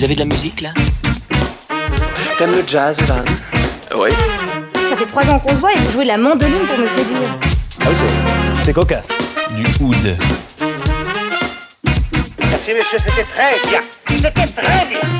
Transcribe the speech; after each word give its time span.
Vous 0.00 0.04
avez 0.06 0.14
de 0.14 0.20
la 0.20 0.24
musique 0.24 0.62
là 0.62 0.70
T'aimes 2.38 2.52
le 2.52 2.64
jazz, 2.66 2.98
Van 3.02 3.16
Oui. 3.98 4.08
Ça 4.88 4.96
fait 4.96 5.04
trois 5.04 5.28
ans 5.28 5.38
qu'on 5.38 5.50
se 5.50 5.56
voit 5.60 5.74
et 5.74 5.76
vous 5.76 5.90
jouez 5.90 6.06
la 6.06 6.16
mandoline 6.16 6.66
pour 6.66 6.78
me 6.78 6.88
séduire. 6.88 7.38
Ah 7.82 7.84
oui, 7.86 7.94
c'est- 7.94 8.64
c'est 8.64 8.72
cocasse. 8.72 9.08
Du 9.50 9.62
oud. 9.84 10.16
Merci, 12.38 12.70
monsieur, 12.74 12.98
c'était 13.06 13.24
très 13.24 13.60
bien. 13.68 13.80
C'était 14.08 14.30
très 14.46 14.86
bien. 14.86 15.19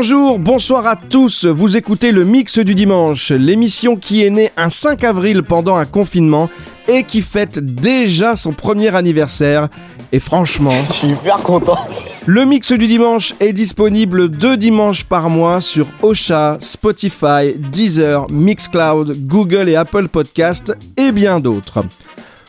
Bonjour, 0.00 0.38
bonsoir 0.38 0.86
à 0.86 0.94
tous, 0.94 1.44
vous 1.44 1.76
écoutez 1.76 2.12
le 2.12 2.24
Mix 2.24 2.60
du 2.60 2.76
Dimanche, 2.76 3.32
l'émission 3.32 3.96
qui 3.96 4.22
est 4.22 4.30
née 4.30 4.52
un 4.56 4.70
5 4.70 5.02
avril 5.02 5.42
pendant 5.42 5.74
un 5.74 5.86
confinement 5.86 6.48
et 6.86 7.02
qui 7.02 7.20
fête 7.20 7.58
déjà 7.58 8.36
son 8.36 8.52
premier 8.52 8.94
anniversaire. 8.94 9.66
Et 10.12 10.20
franchement, 10.20 10.70
Je 10.86 10.92
suis 10.92 11.08
hyper 11.08 11.38
content. 11.38 11.78
le 12.26 12.44
Mix 12.44 12.70
du 12.70 12.86
Dimanche 12.86 13.34
est 13.40 13.52
disponible 13.52 14.28
deux 14.28 14.56
dimanches 14.56 15.02
par 15.02 15.30
mois 15.30 15.60
sur 15.60 15.88
Ocha, 16.00 16.58
Spotify, 16.60 17.54
Deezer, 17.56 18.30
Mixcloud, 18.30 19.26
Google 19.26 19.68
et 19.68 19.74
Apple 19.74 20.06
Podcast 20.06 20.76
et 20.96 21.10
bien 21.10 21.40
d'autres. 21.40 21.82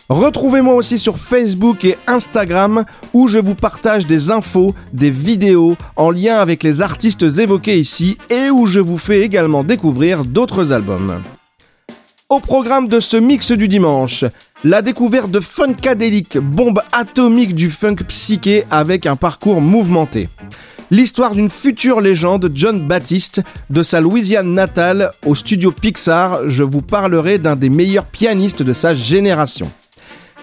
Retrouvez-moi 0.10 0.74
aussi 0.74 0.98
sur 0.98 1.20
Facebook 1.20 1.86
et 1.86 1.96
Instagram 2.08 2.84
où 3.14 3.28
je 3.28 3.38
vous 3.38 3.54
partage 3.54 4.08
des 4.08 4.32
infos, 4.32 4.74
des 4.92 5.12
vidéos 5.12 5.78
en 5.96 6.10
lien 6.10 6.38
avec 6.38 6.64
les 6.64 6.82
artistes 6.82 7.22
évoqués 7.22 7.80
ici 7.80 8.18
et 8.32 8.50
où 8.50 8.66
je 8.66 8.80
vous 8.80 8.98
fais 8.98 9.22
également 9.22 9.64
découvrir 9.64 10.26
d'autres 10.26 10.74
albums. 10.74 11.22
Au 12.28 12.40
programme 12.40 12.88
de 12.88 13.00
ce 13.00 13.18
mix 13.18 13.52
du 13.52 13.68
dimanche, 13.68 14.26
la 14.64 14.82
découverte 14.82 15.30
de 15.30 15.40
Funkadelic, 15.40 16.40
bombe 16.40 16.82
atomique 16.92 17.54
du 17.54 17.70
funk 17.70 17.98
psyché 18.08 18.66
avec 18.72 19.06
un 19.06 19.16
parcours 19.16 19.62
mouvementé. 19.62 20.28
L'histoire 20.90 21.36
d'une 21.36 21.52
future 21.52 22.02
légende, 22.02 22.50
John 22.56 22.88
Baptiste, 22.88 23.44
de 23.70 23.84
sa 23.84 24.02
Louisiane 24.02 24.56
natale 24.56 25.12
au 25.24 25.36
studio 25.36 25.72
Pixar, 25.72 26.50
je 26.50 26.64
vous 26.64 26.82
parlerai 26.82 27.38
d'un 27.38 27.56
des 27.56 27.70
meilleurs 27.70 28.06
pianistes 28.06 28.64
de 28.64 28.74
sa 28.74 28.96
génération. 28.96 29.72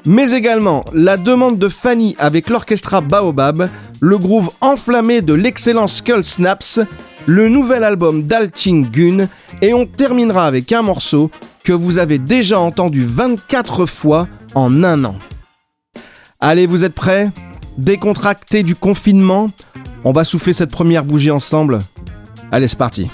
Mais 0.07 0.31
également 0.31 0.85
la 0.93 1.17
demande 1.17 1.59
de 1.59 1.69
Fanny 1.69 2.15
avec 2.19 2.49
l'orchestra 2.49 3.01
Baobab, 3.01 3.69
le 4.01 4.19
groove 4.19 4.51
enflammé 4.61 5.21
de 5.21 5.35
l'excellent 5.35 5.89
Skull 5.89 6.23
Snaps, 6.23 6.79
le 7.27 7.49
nouvel 7.49 7.83
album 7.83 8.23
d'Al 8.23 8.51
Ching 8.55 8.89
Gun, 8.89 9.29
et 9.63 9.75
on 9.75 9.85
terminera 9.85 10.47
avec 10.47 10.71
un 10.71 10.83
morceau 10.83 11.31
que 11.65 11.73
vous 11.73 11.99
avez 11.99 12.19
déjà 12.19 12.61
entendu 12.61 13.05
24 13.05 13.87
fois 13.87 14.29
en 14.55 14.85
un 14.85 15.05
an. 15.05 15.17
Allez, 16.39 16.69
vous 16.69 16.85
êtes 16.85 16.95
prêts? 16.95 17.31
Décontractés 17.77 18.63
du 18.63 18.77
confinement? 18.77 19.51
On 20.05 20.13
va 20.13 20.23
souffler 20.23 20.53
cette 20.53 20.71
première 20.71 21.05
bougie 21.05 21.33
ensemble. 21.33 21.81
Allez, 22.53 22.69
c'est 22.69 22.79
parti 22.79 23.11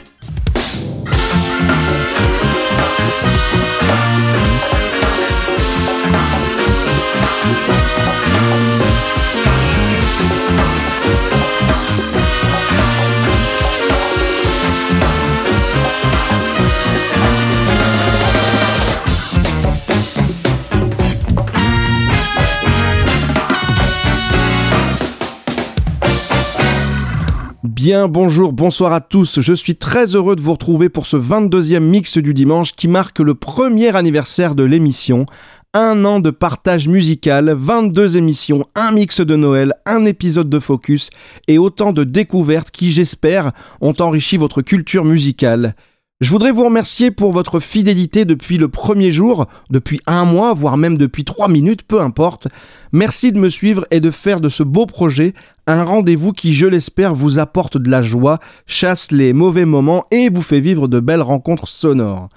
Bien 27.85 28.07
bonjour, 28.07 28.53
bonsoir 28.53 28.93
à 28.93 29.01
tous. 29.01 29.41
Je 29.41 29.53
suis 29.53 29.75
très 29.75 30.15
heureux 30.15 30.37
de 30.37 30.41
vous 30.41 30.53
retrouver 30.53 30.89
pour 30.89 31.05
ce 31.05 31.17
22e 31.17 31.81
mix 31.81 32.17
du 32.17 32.33
dimanche 32.33 32.75
qui 32.75 32.87
marque 32.87 33.19
le 33.19 33.35
premier 33.35 33.97
anniversaire 33.97 34.55
de 34.55 34.63
l'émission. 34.63 35.27
Un 35.75 36.05
an 36.05 36.21
de 36.21 36.31
partage 36.31 36.87
musical, 36.87 37.53
22 37.53 38.19
émissions, 38.19 38.65
un 38.77 38.93
mix 38.93 39.21
de 39.21 39.35
Noël, 39.35 39.75
un 39.85 40.05
épisode 40.05 40.49
de 40.49 40.61
Focus 40.61 41.11
et 41.49 41.59
autant 41.59 41.93
de 41.93 42.05
découvertes 42.05 42.71
qui, 42.71 42.93
j'espère, 42.93 43.51
ont 43.81 43.95
enrichi 43.99 44.37
votre 44.37 44.63
culture 44.63 45.05
musicale. 45.05 45.75
Je 46.23 46.31
voudrais 46.31 46.53
vous 46.53 46.65
remercier 46.65 47.11
pour 47.11 47.33
votre 47.33 47.59
fidélité 47.59 48.25
depuis 48.25 48.57
le 48.57 48.69
premier 48.69 49.11
jour, 49.11 49.47
depuis 49.71 50.01
un 50.07 50.25
mois, 50.25 50.55
voire 50.55 50.77
même 50.77 50.97
depuis 50.97 51.25
trois 51.25 51.49
minutes, 51.49 51.83
peu 51.83 52.01
importe. 52.01 52.47
Merci 52.93 53.33
de 53.33 53.41
me 53.41 53.49
suivre 53.49 53.89
et 53.91 53.99
de 53.99 54.13
faire 54.13 54.41
de 54.41 54.49
ce 54.49 54.63
beau 54.63 54.87
projet 54.87 55.35
un 55.67 55.85
rendez-vous 55.85 56.33
qui, 56.33 56.53
je 56.53 56.67
l'espère, 56.67 57.15
vous 57.15 57.39
apporte 57.39 57.79
de 57.79 57.91
la 57.91 58.03
joie, 58.03 58.39
chasse 58.67 59.13
les 59.13 59.33
mauvais 59.33 59.65
moments 59.65 60.05
et 60.11 60.29
vous 60.29 60.43
fait 60.43 60.61
vivre 60.61 60.89
de 60.89 61.01
belles 61.01 61.23
rencontres 61.23 61.69
sonores. 61.69 62.29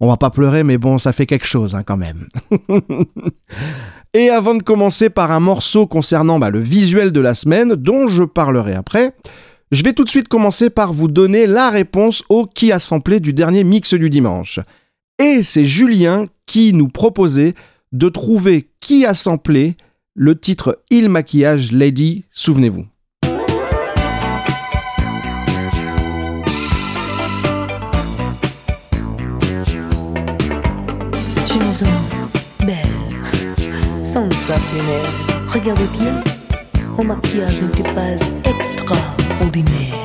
On 0.00 0.08
va 0.08 0.16
pas 0.16 0.30
pleurer, 0.30 0.64
mais 0.64 0.78
bon, 0.78 0.98
ça 0.98 1.12
fait 1.12 1.26
quelque 1.26 1.46
chose 1.46 1.76
hein, 1.76 1.84
quand 1.84 1.96
même. 1.96 2.26
et 4.14 4.30
avant 4.30 4.54
de 4.54 4.62
commencer 4.62 5.10
par 5.10 5.30
un 5.30 5.38
morceau 5.38 5.86
concernant 5.86 6.40
bah, 6.40 6.50
le 6.50 6.58
visuel 6.58 7.12
de 7.12 7.20
la 7.20 7.34
semaine, 7.34 7.76
dont 7.76 8.08
je 8.08 8.24
parlerai 8.24 8.74
après, 8.74 9.14
je 9.70 9.84
vais 9.84 9.92
tout 9.92 10.02
de 10.02 10.08
suite 10.08 10.28
commencer 10.28 10.70
par 10.70 10.92
vous 10.92 11.08
donner 11.08 11.46
la 11.46 11.70
réponse 11.70 12.24
au 12.28 12.46
qui 12.46 12.72
a 12.72 12.80
samplé 12.80 13.20
du 13.20 13.32
dernier 13.32 13.62
mix 13.62 13.94
du 13.94 14.10
dimanche. 14.10 14.58
Et 15.20 15.44
c'est 15.44 15.64
Julien 15.64 16.26
qui 16.46 16.72
nous 16.72 16.88
proposait 16.88 17.54
de 17.92 18.08
trouver 18.08 18.70
qui 18.80 19.06
a 19.06 19.14
samplé 19.14 19.76
le 20.14 20.38
titre 20.38 20.82
Il 20.90 21.08
maquillage 21.08 21.72
Lady, 21.72 22.24
souvenez-vous. 22.32 22.86
Je 31.46 31.58
me 31.58 31.72
sens 31.72 31.88
belle, 32.60 32.76
sensationnelle. 34.04 35.06
Regardez 35.48 35.86
bien, 35.98 36.22
mon 36.96 37.04
maquillage 37.04 37.60
n'était 37.62 37.94
pas 37.94 38.14
extraordinaire. 38.44 40.01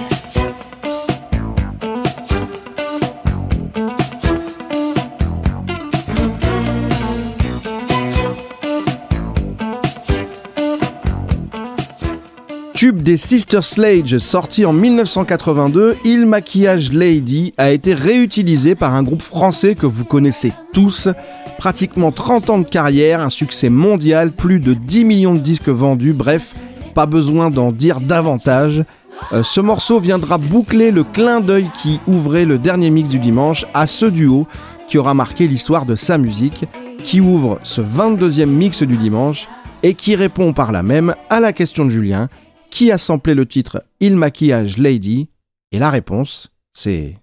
Tube 12.78 13.02
des 13.02 13.18
Sister 13.18 13.64
Sledge 13.64 14.20
sorti 14.20 14.64
en 14.64 14.72
1982, 14.72 15.98
Il 16.06 16.28
Maquillage 16.28 16.94
Lady 16.94 17.56
a 17.58 17.72
été 17.72 17.96
réutilisé 17.96 18.76
par 18.76 18.94
un 18.94 19.02
groupe 19.02 19.24
français 19.24 19.74
que 19.74 19.88
vous 19.88 20.06
connaissez 20.06 20.54
tous. 20.74 21.10
Pratiquement 21.58 22.12
30 22.12 22.52
ans 22.52 22.60
de 22.60 22.68
carrière, 22.68 23.22
un 23.22 23.32
succès 23.32 23.70
mondial, 23.70 24.32
plus 24.32 24.60
de 24.60 24.76
10 24.76 25.06
millions 25.06 25.34
de 25.34 25.40
disques 25.40 25.70
vendus, 25.70 26.14
bref, 26.14 26.54
pas 26.94 27.08
besoin 27.08 27.50
d'en 27.50 27.72
dire 27.72 28.00
davantage. 28.00 28.84
Euh, 29.34 29.42
ce 29.42 29.60
morceau 29.60 30.00
viendra 30.00 30.38
boucler 30.38 30.92
le 30.92 31.04
clin 31.04 31.42
d'œil 31.42 31.72
qui 31.82 32.00
ouvrait 32.06 32.46
le 32.46 32.60
dernier 32.60 32.92
mix 32.92 33.10
du 33.10 33.18
dimanche 33.18 33.66
à 33.74 33.88
ce 33.88 34.06
duo 34.06 34.46
qui 34.88 35.00
aura 35.00 35.16
marqué 35.16 35.48
l'histoire 35.48 35.88
de 35.88 35.96
sa 35.96 36.20
musique, 36.20 36.66
qui 37.04 37.22
ouvre 37.22 37.60
ce 37.64 37.82
22e 37.82 38.46
mix 38.46 38.84
du 38.84 38.98
dimanche 38.98 39.48
et 39.82 39.96
qui 39.96 40.16
répond 40.16 40.54
par 40.54 40.72
là 40.72 40.84
même 40.84 41.16
à 41.32 41.40
la 41.40 41.54
question 41.54 41.84
de 41.84 41.90
Julien 41.90 42.30
qui 42.70 42.92
a 42.92 42.98
samplé 42.98 43.34
le 43.34 43.46
titre 43.46 43.84
Il 44.00 44.16
maquillage 44.16 44.78
Lady? 44.78 45.30
Et 45.72 45.80
la 45.80 45.90
réponse, 45.90 46.52
c'est 46.74 47.18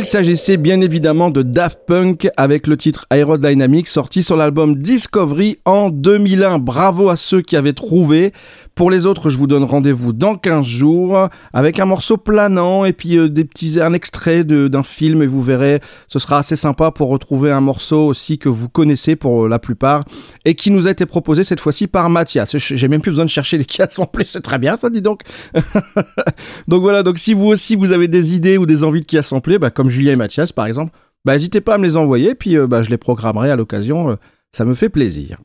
S'agissait 0.08 0.56
bien 0.56 0.80
évidemment 0.80 1.28
de 1.28 1.42
Daft 1.42 1.80
Punk 1.86 2.30
avec 2.38 2.66
le 2.66 2.78
titre 2.78 3.04
Aerodynamic 3.10 3.86
sorti 3.86 4.22
sur 4.22 4.38
l'album 4.38 4.78
Discovery 4.78 5.58
en 5.66 5.90
2001. 5.90 6.58
Bravo 6.60 7.10
à 7.10 7.16
ceux 7.16 7.42
qui 7.42 7.56
avaient 7.56 7.74
trouvé. 7.74 8.32
Pour 8.78 8.92
les 8.92 9.06
autres, 9.06 9.28
je 9.28 9.36
vous 9.36 9.48
donne 9.48 9.64
rendez-vous 9.64 10.12
dans 10.12 10.36
15 10.36 10.64
jours 10.64 11.28
avec 11.52 11.80
un 11.80 11.84
morceau 11.84 12.16
planant 12.16 12.84
et 12.84 12.92
puis 12.92 13.18
euh, 13.18 13.28
des 13.28 13.44
un 13.80 13.92
extrait 13.92 14.44
d'un 14.44 14.84
film 14.84 15.20
et 15.20 15.26
vous 15.26 15.42
verrez, 15.42 15.80
ce 16.06 16.20
sera 16.20 16.38
assez 16.38 16.54
sympa 16.54 16.92
pour 16.92 17.08
retrouver 17.08 17.50
un 17.50 17.60
morceau 17.60 18.06
aussi 18.06 18.38
que 18.38 18.48
vous 18.48 18.68
connaissez 18.68 19.16
pour 19.16 19.46
euh, 19.46 19.48
la 19.48 19.58
plupart 19.58 20.04
et 20.44 20.54
qui 20.54 20.70
nous 20.70 20.86
a 20.86 20.92
été 20.92 21.06
proposé 21.06 21.42
cette 21.42 21.58
fois-ci 21.58 21.88
par 21.88 22.08
Mathias. 22.08 22.56
J'ai 22.56 22.86
même 22.86 23.00
plus 23.00 23.10
besoin 23.10 23.24
de 23.24 23.30
chercher 23.30 23.58
les 23.58 23.64
qui 23.64 23.82
assemblés, 23.82 24.26
c'est 24.28 24.42
très 24.42 24.58
bien 24.58 24.76
ça, 24.76 24.90
dis 24.90 25.02
donc. 25.02 25.22
donc 26.68 26.80
voilà, 26.80 27.02
donc 27.02 27.18
si 27.18 27.34
vous 27.34 27.46
aussi 27.46 27.74
vous 27.74 27.90
avez 27.90 28.06
des 28.06 28.36
idées 28.36 28.58
ou 28.58 28.64
des 28.66 28.84
envies 28.84 29.00
de 29.00 29.06
qui 29.06 29.18
assembler, 29.18 29.58
bah, 29.58 29.70
comme 29.70 29.90
Julien 29.90 30.12
et 30.12 30.16
Mathias 30.16 30.52
par 30.52 30.66
exemple, 30.66 30.92
bah, 31.24 31.32
n'hésitez 31.32 31.60
pas 31.60 31.74
à 31.74 31.78
me 31.78 31.84
les 31.84 31.96
envoyer, 31.96 32.36
puis 32.36 32.56
euh, 32.56 32.68
bah, 32.68 32.84
je 32.84 32.90
les 32.90 32.96
programmerai 32.96 33.50
à 33.50 33.56
l'occasion, 33.56 34.16
ça 34.52 34.64
me 34.64 34.74
fait 34.74 34.88
plaisir. 34.88 35.38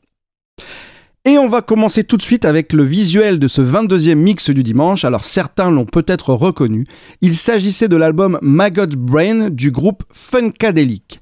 Et 1.26 1.38
on 1.38 1.48
va 1.48 1.62
commencer 1.62 2.04
tout 2.04 2.18
de 2.18 2.22
suite 2.22 2.44
avec 2.44 2.74
le 2.74 2.82
visuel 2.82 3.38
de 3.38 3.48
ce 3.48 3.62
22e 3.62 4.16
mix 4.16 4.50
du 4.50 4.62
dimanche. 4.62 5.06
Alors 5.06 5.24
certains 5.24 5.70
l'ont 5.70 5.86
peut-être 5.86 6.34
reconnu. 6.34 6.84
Il 7.22 7.34
s'agissait 7.34 7.88
de 7.88 7.96
l'album 7.96 8.38
Maggot 8.42 8.94
Brain 8.94 9.48
du 9.48 9.70
groupe 9.70 10.02
Funkadelic. 10.12 11.20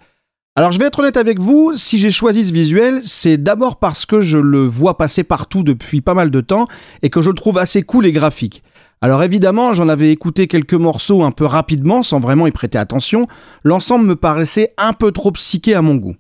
Alors 0.57 0.73
je 0.73 0.81
vais 0.81 0.87
être 0.87 0.99
honnête 0.99 1.17
avec 1.17 1.39
vous, 1.39 1.75
si 1.77 1.99
j'ai 1.99 2.11
choisi 2.11 2.45
ce 2.45 2.53
visuel, 2.53 3.01
c'est 3.05 3.37
d'abord 3.37 3.79
parce 3.79 4.05
que 4.05 4.23
je 4.23 4.39
le 4.39 4.67
vois 4.67 4.99
passer 4.99 5.23
partout 5.23 5.63
depuis 5.63 6.01
pas 6.01 6.15
mal 6.15 6.33
de 6.33 6.41
temps 6.41 6.67
et 7.03 7.09
que 7.09 7.23
je 7.23 7.31
le 7.31 7.37
trouve 7.37 7.59
assez 7.59 7.83
cool 7.83 8.05
et 8.05 8.13
graphique. 8.13 8.65
Alors 9.03 9.23
évidemment, 9.23 9.73
j'en 9.73 9.89
avais 9.89 10.11
écouté 10.11 10.49
quelques 10.49 10.75
morceaux 10.75 11.23
un 11.23 11.31
peu 11.31 11.47
rapidement 11.47 12.03
sans 12.03 12.19
vraiment 12.19 12.49
y 12.49 12.51
prêter 12.51 12.77
attention, 12.77 13.29
l'ensemble 13.63 14.05
me 14.05 14.17
paraissait 14.17 14.75
un 14.79 14.95
peu 14.95 15.13
trop 15.13 15.31
psyché 15.31 15.75
à 15.75 15.81
mon 15.81 15.95
goût. 15.95 16.17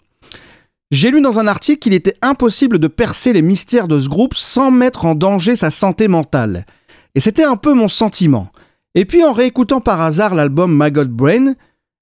J'ai 0.92 1.10
lu 1.10 1.22
dans 1.22 1.38
un 1.38 1.46
article 1.46 1.78
qu'il 1.78 1.94
était 1.94 2.16
impossible 2.20 2.78
de 2.78 2.86
percer 2.86 3.32
les 3.32 3.40
mystères 3.40 3.88
de 3.88 3.98
ce 3.98 4.10
groupe 4.10 4.34
sans 4.34 4.70
mettre 4.70 5.06
en 5.06 5.14
danger 5.14 5.56
sa 5.56 5.70
santé 5.70 6.06
mentale. 6.06 6.66
Et 7.14 7.20
c'était 7.20 7.44
un 7.44 7.56
peu 7.56 7.72
mon 7.72 7.88
sentiment. 7.88 8.50
Et 8.94 9.06
puis 9.06 9.24
en 9.24 9.32
réécoutant 9.32 9.80
par 9.80 10.02
hasard 10.02 10.34
l'album 10.34 10.76
Maggot 10.76 11.06
Brain, 11.06 11.54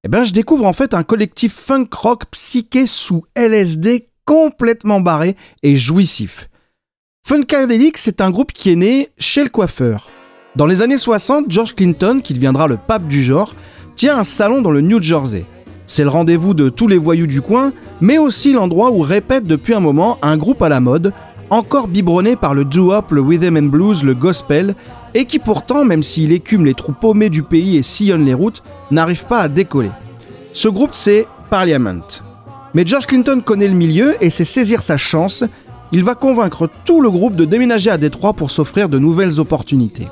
eh 0.03 0.09
ben 0.09 0.25
je 0.25 0.33
découvre 0.33 0.67
en 0.67 0.73
fait 0.73 0.93
un 0.93 1.05
collectif 1.05 1.55
funk 1.55 1.87
rock 1.93 2.25
psyché 2.33 2.89
sous 2.89 3.23
LSD 3.37 4.09
complètement 4.25 5.01
barré 5.01 5.37
et 5.63 5.77
jouissif. 5.77 6.49
Funkadelic, 7.25 7.97
c'est 7.97 8.21
un 8.21 8.31
groupe 8.31 8.51
qui 8.51 8.73
est 8.73 8.77
né 8.77 9.11
chez 9.19 9.45
le 9.45 9.51
coiffeur. 9.51 10.11
Dans 10.57 10.67
les 10.67 10.83
années 10.83 10.99
60, 10.99 11.45
George 11.49 11.77
Clinton, 11.77 12.21
qui 12.25 12.35
deviendra 12.35 12.67
le 12.67 12.77
pape 12.77 13.07
du 13.07 13.23
genre, 13.23 13.55
tient 13.95 14.19
un 14.19 14.25
salon 14.25 14.63
dans 14.63 14.73
le 14.73 14.81
New 14.81 15.01
Jersey. 15.01 15.45
C'est 15.93 16.05
le 16.05 16.09
rendez-vous 16.09 16.55
de 16.55 16.69
tous 16.69 16.87
les 16.87 16.99
voyous 16.99 17.27
du 17.27 17.41
coin, 17.41 17.73
mais 18.01 18.17
aussi 18.17 18.53
l'endroit 18.53 18.93
où 18.93 19.01
répète 19.01 19.45
depuis 19.45 19.75
un 19.75 19.81
moment 19.81 20.19
un 20.23 20.37
groupe 20.37 20.63
à 20.63 20.69
la 20.69 20.79
mode, 20.79 21.13
encore 21.51 21.89
biberonné 21.89 22.37
par 22.37 22.55
le 22.55 22.65
doo-wop, 22.65 23.11
le 23.11 23.21
rhythm 23.23 23.57
and 23.57 23.71
blues, 23.71 24.05
le 24.05 24.15
gospel, 24.15 24.77
et 25.15 25.25
qui 25.25 25.41
pourtant, 25.41 25.85
même 25.85 26.05
s'il 26.05 26.31
écume 26.31 26.65
les 26.65 26.75
trous 26.75 26.93
paumés 26.93 27.29
du 27.29 27.43
pays 27.43 27.77
et 27.77 27.83
sillonne 27.83 28.25
les 28.25 28.35
routes, 28.35 28.63
n'arrive 28.93 29.27
pas 29.27 29.39
à 29.39 29.49
décoller. 29.49 29.91
Ce 30.53 30.69
groupe, 30.69 30.95
c'est 30.95 31.27
Parliament. 31.51 32.23
Mais 32.73 32.87
George 32.87 33.09
Clinton 33.09 33.43
connaît 33.45 33.67
le 33.67 33.75
milieu 33.75 34.15
et 34.21 34.31
sait 34.31 34.45
saisir 34.45 34.83
sa 34.83 34.97
chance. 34.97 35.43
Il 35.91 36.05
va 36.05 36.15
convaincre 36.15 36.71
tout 36.85 37.01
le 37.01 37.11
groupe 37.11 37.35
de 37.35 37.45
déménager 37.45 37.91
à 37.91 37.99
Détroit 37.99 38.35
pour 38.35 38.53
s'offrir 38.53 38.89
de 38.89 39.01
nouvelles 39.01 39.41
opportunités. 39.41 40.07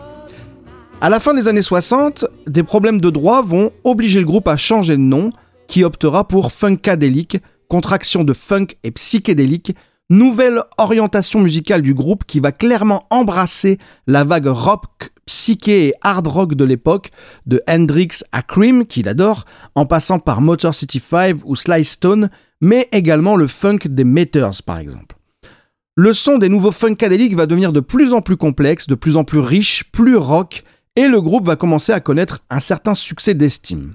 À 1.00 1.08
la 1.08 1.20
fin 1.20 1.34
des 1.34 1.46
années 1.46 1.62
60, 1.62 2.24
des 2.48 2.64
problèmes 2.64 3.00
de 3.00 3.10
droit 3.10 3.42
vont 3.42 3.70
obliger 3.84 4.18
le 4.18 4.26
groupe 4.26 4.48
à 4.48 4.56
changer 4.56 4.96
de 4.96 5.02
nom, 5.02 5.30
qui 5.68 5.84
optera 5.84 6.26
pour 6.26 6.50
Funkadelic, 6.50 7.38
contraction 7.68 8.24
de 8.24 8.32
funk 8.32 8.68
et 8.82 8.90
psychédélique, 8.90 9.76
nouvelle 10.10 10.62
orientation 10.78 11.40
musicale 11.40 11.82
du 11.82 11.94
groupe 11.94 12.24
qui 12.24 12.40
va 12.40 12.50
clairement 12.50 13.06
embrasser 13.10 13.78
la 14.06 14.24
vague 14.24 14.46
rock, 14.46 15.10
psyché 15.26 15.88
et 15.88 15.94
hard 16.00 16.26
rock 16.26 16.54
de 16.54 16.64
l'époque, 16.64 17.10
de 17.46 17.62
Hendrix 17.68 18.22
à 18.32 18.42
Cream, 18.42 18.86
qu'il 18.86 19.08
adore, 19.08 19.44
en 19.74 19.84
passant 19.84 20.18
par 20.18 20.40
Motor 20.40 20.74
City 20.74 21.00
5 21.00 21.36
ou 21.44 21.54
Sly 21.54 21.84
Stone, 21.84 22.30
mais 22.60 22.88
également 22.90 23.36
le 23.36 23.46
funk 23.46 23.80
des 23.84 24.04
Meters 24.04 24.62
par 24.64 24.78
exemple. 24.78 25.16
Le 25.94 26.12
son 26.12 26.38
des 26.38 26.48
nouveaux 26.48 26.72
Funkadelic 26.72 27.34
va 27.34 27.46
devenir 27.46 27.72
de 27.72 27.80
plus 27.80 28.12
en 28.12 28.22
plus 28.22 28.36
complexe, 28.36 28.86
de 28.86 28.94
plus 28.94 29.16
en 29.16 29.24
plus 29.24 29.40
riche, 29.40 29.84
plus 29.90 30.16
rock, 30.16 30.62
et 30.96 31.06
le 31.06 31.20
groupe 31.20 31.44
va 31.44 31.56
commencer 31.56 31.92
à 31.92 32.00
connaître 32.00 32.40
un 32.50 32.60
certain 32.60 32.94
succès 32.94 33.34
d'estime. 33.34 33.94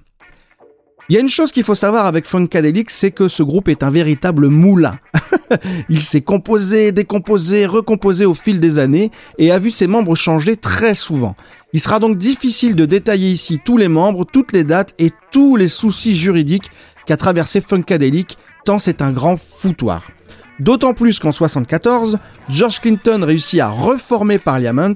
Il 1.10 1.16
y 1.16 1.18
a 1.18 1.22
une 1.22 1.30
chose 1.30 1.52
qu'il 1.52 1.66
faut 1.66 1.76
savoir 1.76 2.06
avec 2.06 2.26
Funkadelic, 2.26 2.90
c'est 2.90 3.12
que 3.12 3.28
ce 3.28 3.44
groupe 3.44 3.68
est 3.68 3.84
un 3.84 3.90
véritable 3.90 4.48
moulin. 4.48 4.98
Il 5.90 6.02
s'est 6.02 6.22
composé, 6.22 6.94
décomposé, 6.94 7.66
recomposé 7.66 8.26
au 8.26 8.34
fil 8.34 8.62
des 8.62 8.78
années 8.78 9.12
et 9.38 9.52
a 9.52 9.60
vu 9.60 9.70
ses 9.70 9.88
membres 9.88 10.16
changer 10.16 10.56
très 10.56 10.96
souvent. 10.96 11.36
Il 11.74 11.82
sera 11.82 12.00
donc 12.00 12.18
difficile 12.18 12.76
de 12.76 12.86
détailler 12.86 13.32
ici 13.32 13.60
tous 13.64 13.76
les 13.76 13.90
membres, 13.90 14.26
toutes 14.26 14.54
les 14.54 14.64
dates 14.64 14.96
et 14.98 15.12
tous 15.32 15.58
les 15.58 15.68
soucis 15.68 16.16
juridiques 16.16 16.72
qu'a 17.06 17.18
traversé 17.18 17.60
Funkadelic, 17.60 18.38
tant 18.64 18.80
c'est 18.80 19.02
un 19.02 19.12
grand 19.12 19.36
foutoir. 19.36 20.04
D'autant 20.60 20.94
plus 20.94 21.20
qu'en 21.20 21.34
74, 21.34 22.20
George 22.48 22.80
Clinton 22.80 23.26
réussit 23.26 23.60
à 23.60 23.68
reformer 23.68 24.38
Parliament 24.38 24.94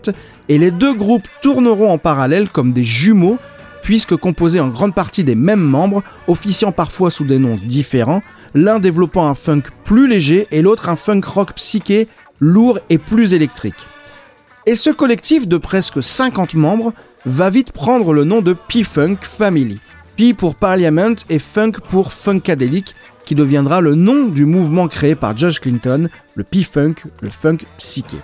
et 0.47 0.57
les 0.57 0.71
deux 0.71 0.93
groupes 0.93 1.27
tourneront 1.41 1.91
en 1.91 1.97
parallèle 1.97 2.47
comme 2.47 2.73
des 2.73 2.83
jumeaux 2.85 3.39
puisque 3.87 4.17
composés 4.17 4.59
en 4.59 4.67
grande 4.67 4.93
partie 4.93 5.23
des 5.23 5.33
mêmes 5.33 5.61
membres, 5.61 6.03
officiant 6.27 6.73
parfois 6.73 7.09
sous 7.09 7.23
des 7.23 7.39
noms 7.39 7.55
différents, 7.55 8.21
l'un 8.53 8.79
développant 8.79 9.27
un 9.27 9.33
funk 9.33 9.63
plus 9.85 10.09
léger 10.09 10.45
et 10.51 10.61
l'autre 10.61 10.89
un 10.89 10.97
funk 10.97 11.21
rock 11.25 11.53
psyché, 11.53 12.09
lourd 12.41 12.79
et 12.89 12.97
plus 12.97 13.33
électrique. 13.33 13.87
Et 14.65 14.75
ce 14.75 14.89
collectif 14.89 15.47
de 15.47 15.55
presque 15.55 16.03
50 16.03 16.55
membres 16.55 16.91
va 17.25 17.49
vite 17.49 17.71
prendre 17.71 18.11
le 18.11 18.25
nom 18.25 18.41
de 18.41 18.51
P-Funk 18.51 19.19
Family. 19.21 19.79
P 20.17 20.33
pour 20.33 20.55
Parliament 20.55 21.15
et 21.29 21.39
Funk 21.39 21.79
pour 21.87 22.11
Funkadelic, 22.11 22.93
qui 23.23 23.35
deviendra 23.35 23.79
le 23.79 23.95
nom 23.95 24.25
du 24.25 24.43
mouvement 24.43 24.89
créé 24.89 25.15
par 25.15 25.37
George 25.37 25.61
Clinton, 25.61 26.09
le 26.35 26.43
P-Funk, 26.43 26.95
le 27.21 27.29
funk 27.29 27.59
psyché. 27.77 28.17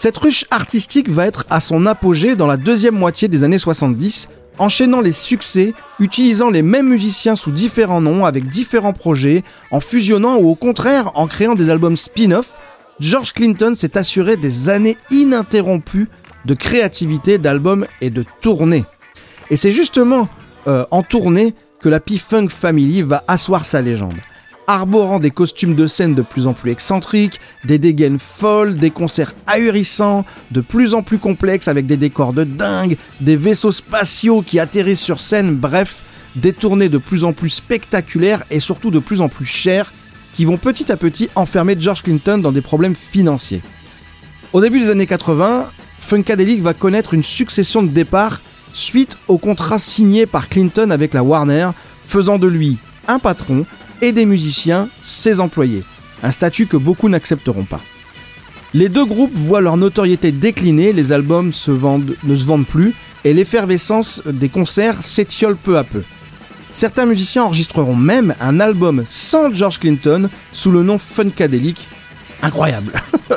Cette 0.00 0.18
ruche 0.18 0.44
artistique 0.52 1.08
va 1.08 1.26
être 1.26 1.44
à 1.50 1.58
son 1.58 1.84
apogée 1.84 2.36
dans 2.36 2.46
la 2.46 2.56
deuxième 2.56 2.94
moitié 2.94 3.26
des 3.26 3.42
années 3.42 3.58
70, 3.58 4.28
enchaînant 4.60 5.00
les 5.00 5.10
succès, 5.10 5.74
utilisant 5.98 6.50
les 6.50 6.62
mêmes 6.62 6.88
musiciens 6.88 7.34
sous 7.34 7.50
différents 7.50 8.00
noms, 8.00 8.24
avec 8.24 8.46
différents 8.46 8.92
projets, 8.92 9.42
en 9.72 9.80
fusionnant 9.80 10.36
ou 10.36 10.50
au 10.50 10.54
contraire 10.54 11.10
en 11.16 11.26
créant 11.26 11.56
des 11.56 11.68
albums 11.68 11.96
spin-off, 11.96 12.60
George 13.00 13.32
Clinton 13.32 13.72
s'est 13.74 13.98
assuré 13.98 14.36
des 14.36 14.68
années 14.68 14.96
ininterrompues 15.10 16.06
de 16.44 16.54
créativité, 16.54 17.38
d'albums 17.38 17.84
et 18.00 18.10
de 18.10 18.24
tournées. 18.40 18.84
Et 19.50 19.56
c'est 19.56 19.72
justement 19.72 20.28
euh, 20.68 20.84
en 20.92 21.02
tournée 21.02 21.54
que 21.80 21.88
la 21.88 21.98
P-Funk 21.98 22.50
Family 22.50 23.02
va 23.02 23.24
asseoir 23.26 23.64
sa 23.64 23.82
légende 23.82 24.14
arborant 24.68 25.18
des 25.18 25.30
costumes 25.30 25.74
de 25.74 25.86
scène 25.86 26.14
de 26.14 26.22
plus 26.22 26.46
en 26.46 26.52
plus 26.52 26.70
excentriques, 26.70 27.40
des 27.64 27.78
dégaines 27.78 28.18
folles, 28.18 28.76
des 28.76 28.90
concerts 28.90 29.34
ahurissants, 29.46 30.24
de 30.50 30.60
plus 30.60 30.94
en 30.94 31.02
plus 31.02 31.18
complexes 31.18 31.68
avec 31.68 31.86
des 31.86 31.96
décors 31.96 32.34
de 32.34 32.44
dingue, 32.44 32.98
des 33.20 33.36
vaisseaux 33.36 33.72
spatiaux 33.72 34.42
qui 34.42 34.60
atterrissent 34.60 35.00
sur 35.00 35.20
scène, 35.20 35.56
bref, 35.56 36.02
des 36.36 36.52
tournées 36.52 36.90
de 36.90 36.98
plus 36.98 37.24
en 37.24 37.32
plus 37.32 37.48
spectaculaires 37.48 38.44
et 38.50 38.60
surtout 38.60 38.90
de 38.90 38.98
plus 38.98 39.22
en 39.22 39.28
plus 39.28 39.46
chères 39.46 39.92
qui 40.34 40.44
vont 40.44 40.58
petit 40.58 40.92
à 40.92 40.96
petit 40.98 41.30
enfermer 41.34 41.74
George 41.78 42.02
Clinton 42.02 42.38
dans 42.38 42.52
des 42.52 42.60
problèmes 42.60 42.94
financiers. 42.94 43.62
Au 44.52 44.60
début 44.60 44.80
des 44.80 44.90
années 44.90 45.06
80, 45.06 45.70
Funkadelic 46.00 46.60
va 46.60 46.74
connaître 46.74 47.14
une 47.14 47.24
succession 47.24 47.82
de 47.82 47.88
départs 47.88 48.42
suite 48.74 49.16
au 49.28 49.38
contrat 49.38 49.78
signé 49.78 50.26
par 50.26 50.50
Clinton 50.50 50.90
avec 50.90 51.14
la 51.14 51.22
Warner, 51.22 51.70
faisant 52.04 52.38
de 52.38 52.46
lui 52.46 52.76
un 53.08 53.18
patron 53.18 53.64
et 54.00 54.12
des 54.12 54.26
musiciens 54.26 54.88
ses 55.00 55.40
employés, 55.40 55.84
un 56.22 56.30
statut 56.30 56.66
que 56.66 56.76
beaucoup 56.76 57.08
n'accepteront 57.08 57.64
pas. 57.64 57.80
Les 58.74 58.88
deux 58.88 59.06
groupes 59.06 59.34
voient 59.34 59.60
leur 59.60 59.76
notoriété 59.76 60.30
décliner, 60.30 60.92
les 60.92 61.12
albums 61.12 61.46
ne 61.46 61.52
se 61.52 61.70
vendent 61.70 62.66
plus 62.66 62.94
et 63.24 63.32
l'effervescence 63.32 64.22
des 64.26 64.48
concerts 64.48 65.02
s'étiole 65.02 65.56
peu 65.56 65.78
à 65.78 65.84
peu. 65.84 66.02
Certains 66.70 67.06
musiciens 67.06 67.44
enregistreront 67.44 67.96
même 67.96 68.34
un 68.40 68.60
album 68.60 69.04
sans 69.08 69.52
George 69.52 69.78
Clinton 69.78 70.28
sous 70.52 70.70
le 70.70 70.82
nom 70.82 70.98
Funkadelic. 70.98 71.88
Incroyable 72.42 72.92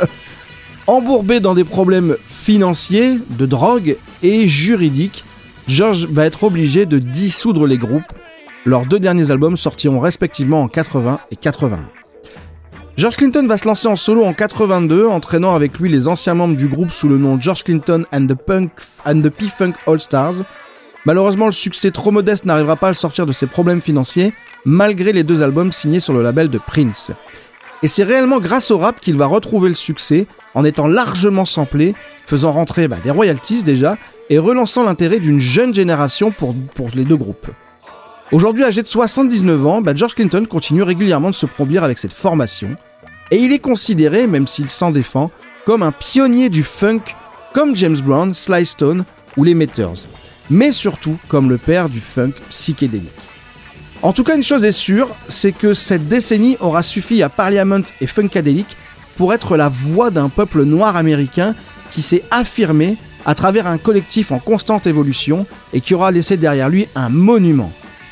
Embourbé 0.88 1.40
dans 1.40 1.56
des 1.56 1.64
problèmes 1.64 2.18
financiers, 2.28 3.20
de 3.30 3.46
drogue 3.46 3.98
et 4.22 4.48
juridiques, 4.48 5.24
George 5.68 6.08
va 6.08 6.26
être 6.26 6.44
obligé 6.44 6.86
de 6.86 7.00
dissoudre 7.00 7.66
les 7.66 7.78
groupes. 7.78 8.04
Leurs 8.64 8.86
deux 8.86 9.00
derniers 9.00 9.32
albums 9.32 9.58
sortiront 9.58 10.00
respectivement 10.00 10.62
en 10.62 10.68
80 10.68 11.20
et 11.32 11.36
81. 11.36 11.80
George 12.96 13.18
Clinton 13.18 13.48
va 13.48 13.58
se 13.58 13.66
lancer 13.66 13.88
en 13.88 13.96
solo 13.96 14.24
en 14.24 14.34
82, 14.34 15.08
entraînant 15.08 15.56
avec 15.56 15.80
lui 15.80 15.90
les 15.90 16.08
anciens 16.08 16.36
membres 16.36 16.56
du 16.56 16.68
groupe 16.68 16.92
sous 16.92 17.10
le 17.10 17.18
nom 17.18 17.42
George 17.42 17.64
Clinton 17.64 18.04
and 18.14 18.28
the, 18.28 18.36
Punk, 18.36 18.72
and 19.04 19.22
the 19.22 19.30
P-Funk 19.30 19.74
All 19.88 20.00
Stars. 20.00 20.44
Malheureusement, 21.06 21.48
le 21.48 21.54
succès 21.54 21.90
trop 21.90 22.12
modeste 22.12 22.46
n'arrivera 22.46 22.76
pas 22.76 22.88
à 22.88 22.92
le 22.92 22.96
sortir 22.96 23.26
de 23.26 23.34
ses 23.34 23.48
problèmes 23.48 23.82
financiers, 23.82 24.32
malgré 24.64 25.12
les 25.12 25.24
deux 25.24 25.42
albums 25.42 25.72
signés 25.72 26.00
sur 26.00 26.14
le 26.14 26.22
label 26.22 26.50
de 26.50 26.60
Prince. 26.60 27.12
Et 27.82 27.88
c'est 27.88 28.04
réellement 28.04 28.40
grâce 28.40 28.70
au 28.70 28.78
rap 28.78 29.00
qu'il 29.00 29.18
va 29.18 29.26
retrouver 29.26 29.70
le 29.70 29.76
succès, 29.76 30.28
en 30.54 30.64
étant 30.64 30.88
largement 30.88 31.46
samplé, 31.46 31.96
faisant 32.28 32.52
rentrer 32.52 32.88
bah, 32.88 32.98
des 33.04 33.10
royalties 33.10 33.64
déjà, 33.64 33.98
et 34.30 34.38
relançant 34.38 34.84
l'intérêt 34.84 35.20
d'une 35.20 35.40
jeune 35.40 35.74
génération 35.74 36.30
pour, 36.30 36.54
pour 36.76 36.90
les 36.94 37.06
deux 37.06 37.18
groupes. 37.18 37.48
Aujourd'hui 38.32 38.64
âgé 38.64 38.82
de 38.82 38.88
79 38.88 39.66
ans, 39.68 39.82
bah, 39.82 39.92
George 39.94 40.16
Clinton 40.16 40.46
continue 40.50 40.84
régulièrement 40.84 41.32
de 41.32 41.36
se 41.36 41.46
produire 41.46 41.84
avec 41.84 42.00
cette 42.00 42.14
formation, 42.14 42.78
et 43.30 43.36
il 43.36 43.52
est 43.52 43.60
considéré, 43.60 44.26
même 44.26 44.48
s'il 44.48 44.70
s'en 44.70 44.92
défend, 44.92 45.32
comme 45.66 45.84
un 45.84 45.92
pionnier 45.92 46.48
du 46.50 46.64
funk, 46.64 47.02
comme 47.54 47.76
James 47.76 48.00
Brown, 48.00 48.34
Sly 48.34 48.66
Stone 48.66 49.04
ou 49.36 49.44
les 49.44 49.54
Meters, 49.54 50.08
mais 50.50 50.72
surtout 50.72 51.18
comme 51.28 51.50
le 51.50 51.58
père 51.58 51.90
du 51.90 52.00
funk 52.00 52.32
psychédélique. 52.50 53.12
En 54.02 54.14
tout 54.14 54.24
cas, 54.24 54.38
une 54.38 54.44
chose 54.44 54.64
est 54.64 54.72
sûre, 54.72 55.10
c'est 55.28 55.52
que 55.52 55.74
cette 55.74 56.08
décennie 56.08 56.56
aura 56.62 56.84
suffi 56.84 57.22
à 57.24 57.28
Parliament 57.28 57.84
et 58.00 58.08
Funkadelic 58.08 58.78
pour 59.18 59.34
être 59.34 59.58
la 59.58 59.68
voix 59.68 60.10
d'un 60.10 60.30
peuple 60.30 60.64
noir 60.64 60.96
américain 60.96 61.54
qui 61.90 62.02
s'est 62.02 62.24
affirmé 62.32 62.96
à 63.26 63.36
travers 63.36 63.68
un 63.68 63.78
collectif 63.78 64.32
en 64.32 64.40
constante 64.40 64.88
évolution 64.88 65.46
et 65.74 65.82
qui 65.82 65.94
aura 65.94 66.12
laissé 66.12 66.38
derrière 66.38 66.70
lui 66.70 66.88
un 66.96 67.10
monument. 67.10 67.72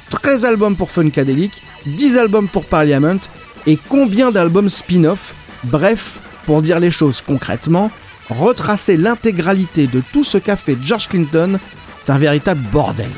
13 0.10 0.46
albums 0.46 0.75
pour 0.75 0.92
Funkadelic, 0.92 1.63
10 1.86 2.18
albums 2.18 2.48
pour 2.48 2.66
Parliament 2.66 3.20
et 3.68 3.78
combien 3.88 4.32
d'albums 4.32 4.70
spin-off? 4.70 5.34
Bref, 5.63 6.20
pour 6.46 6.62
dire 6.62 6.80
les 6.80 6.92
choses 6.92 7.22
concrètement, 7.22 7.92
retracer 8.30 8.98
l'intégralité 8.98 9.88
de 9.88 10.01
tout 10.12 10.24
ce 10.24 10.38
qu'a 10.38 10.56
fait 10.56 10.78
George 10.82 11.08
Clinton, 11.08 11.60
c'est 12.06 12.12
un 12.12 12.18
véritable 12.18 12.62
bordel. 12.72 13.10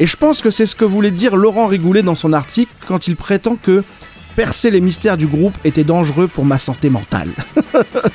Et 0.00 0.06
je 0.06 0.16
pense 0.16 0.42
que 0.42 0.50
c'est 0.50 0.66
ce 0.66 0.76
que 0.76 0.84
voulait 0.84 1.10
dire 1.10 1.36
Laurent 1.36 1.66
Rigoulet 1.66 2.02
dans 2.02 2.14
son 2.14 2.32
article 2.32 2.72
quand 2.86 3.08
il 3.08 3.16
prétend 3.16 3.56
que 3.56 3.82
percer 4.36 4.70
les 4.70 4.80
mystères 4.80 5.16
du 5.16 5.26
groupe 5.26 5.54
était 5.64 5.84
dangereux 5.84 6.28
pour 6.28 6.44
ma 6.44 6.58
santé 6.58 6.90
mentale. 6.90 7.30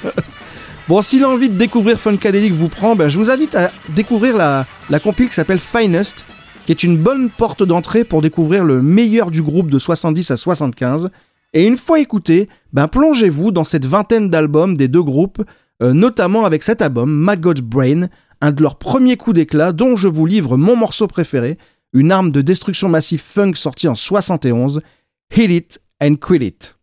bon, 0.88 1.01
si 1.01 1.19
l'envie 1.19 1.50
de 1.50 1.57
découvrir 1.57 2.00
Funkadelic 2.00 2.53
vous 2.53 2.69
prend, 2.69 2.95
ben, 2.95 3.10
je 3.10 3.19
vous 3.19 3.29
invite 3.29 3.55
à 3.55 3.72
découvrir 3.89 4.38
la, 4.38 4.65
la 4.89 5.00
qui 5.00 5.31
s'appelle 5.31 5.60
Finest, 5.60 6.25
qui 6.65 6.72
est 6.72 6.84
une 6.84 6.98
bonne 6.98 7.29
porte 7.29 7.63
d'entrée 7.63 8.03
pour 8.03 8.22
découvrir 8.22 8.63
le 8.63 8.82
meilleur 8.82 9.32
du 9.32 9.41
groupe 9.41 9.70
de 9.70 9.79
70 9.79 10.32
à 10.32 10.38
75. 10.38 11.10
Et 11.53 11.65
une 11.65 11.77
fois 11.77 12.00
écouté, 12.00 12.50
ben 12.72 12.88
plongez-vous 12.88 13.51
dans 13.51 13.63
cette 13.63 13.86
vingtaine 13.86 14.29
d'albums 14.29 14.75
des 14.75 14.88
deux 14.88 15.03
groupes, 15.03 15.43
euh, 15.82 15.93
notamment 15.93 16.46
avec 16.46 16.63
cet 16.63 16.82
album, 16.82 17.12
Maggot 17.12 17.53
Brain, 17.62 18.08
un 18.41 18.51
de 18.51 18.62
leurs 18.62 18.77
premiers 18.77 19.17
coups 19.17 19.36
d'éclat 19.36 19.72
dont 19.72 19.96
je 19.96 20.08
vous 20.08 20.25
livre 20.25 20.58
mon 20.58 20.75
morceau 20.75 21.08
préféré, 21.08 21.58
une 21.93 22.12
arme 22.12 22.32
de 22.32 22.41
destruction 22.41 22.89
massive 22.89 23.22
funk 23.22 23.53
sortie 23.55 23.88
en 23.88 23.96
71, 23.96 24.82
Hit 25.36 25.51
It 25.51 25.82
and 26.01 26.15
Quit 26.15 26.43
It. 26.43 26.75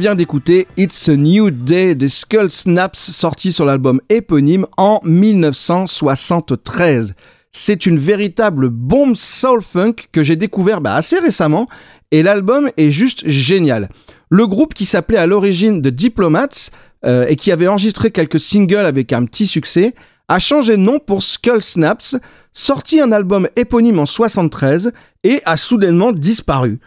D'écouter 0.00 0.66
It's 0.78 1.10
a 1.10 1.16
New 1.16 1.50
Day 1.50 1.94
des 1.94 2.08
Skull 2.08 2.50
Snaps, 2.50 2.98
sorti 2.98 3.52
sur 3.52 3.66
l'album 3.66 4.00
éponyme 4.08 4.64
en 4.78 4.98
1973. 5.04 7.12
C'est 7.52 7.84
une 7.84 7.98
véritable 7.98 8.70
bombe 8.70 9.14
soul 9.14 9.60
funk 9.60 9.96
que 10.10 10.22
j'ai 10.22 10.36
découvert 10.36 10.80
bah, 10.80 10.94
assez 10.94 11.18
récemment 11.18 11.66
et 12.12 12.22
l'album 12.22 12.70
est 12.78 12.90
juste 12.90 13.28
génial. 13.28 13.90
Le 14.30 14.46
groupe 14.46 14.72
qui 14.72 14.86
s'appelait 14.86 15.18
à 15.18 15.26
l'origine 15.26 15.82
The 15.82 15.88
Diplomats 15.88 16.70
euh, 17.04 17.26
et 17.28 17.36
qui 17.36 17.52
avait 17.52 17.68
enregistré 17.68 18.10
quelques 18.10 18.40
singles 18.40 18.86
avec 18.86 19.12
un 19.12 19.26
petit 19.26 19.46
succès 19.46 19.94
a 20.28 20.38
changé 20.38 20.78
de 20.78 20.82
nom 20.82 20.98
pour 20.98 21.22
Skull 21.22 21.60
Snaps, 21.60 22.16
sorti 22.54 23.02
un 23.02 23.12
album 23.12 23.48
éponyme 23.54 23.98
en 23.98 24.06
73 24.06 24.92
et 25.24 25.42
a 25.44 25.58
soudainement 25.58 26.12
disparu. 26.12 26.80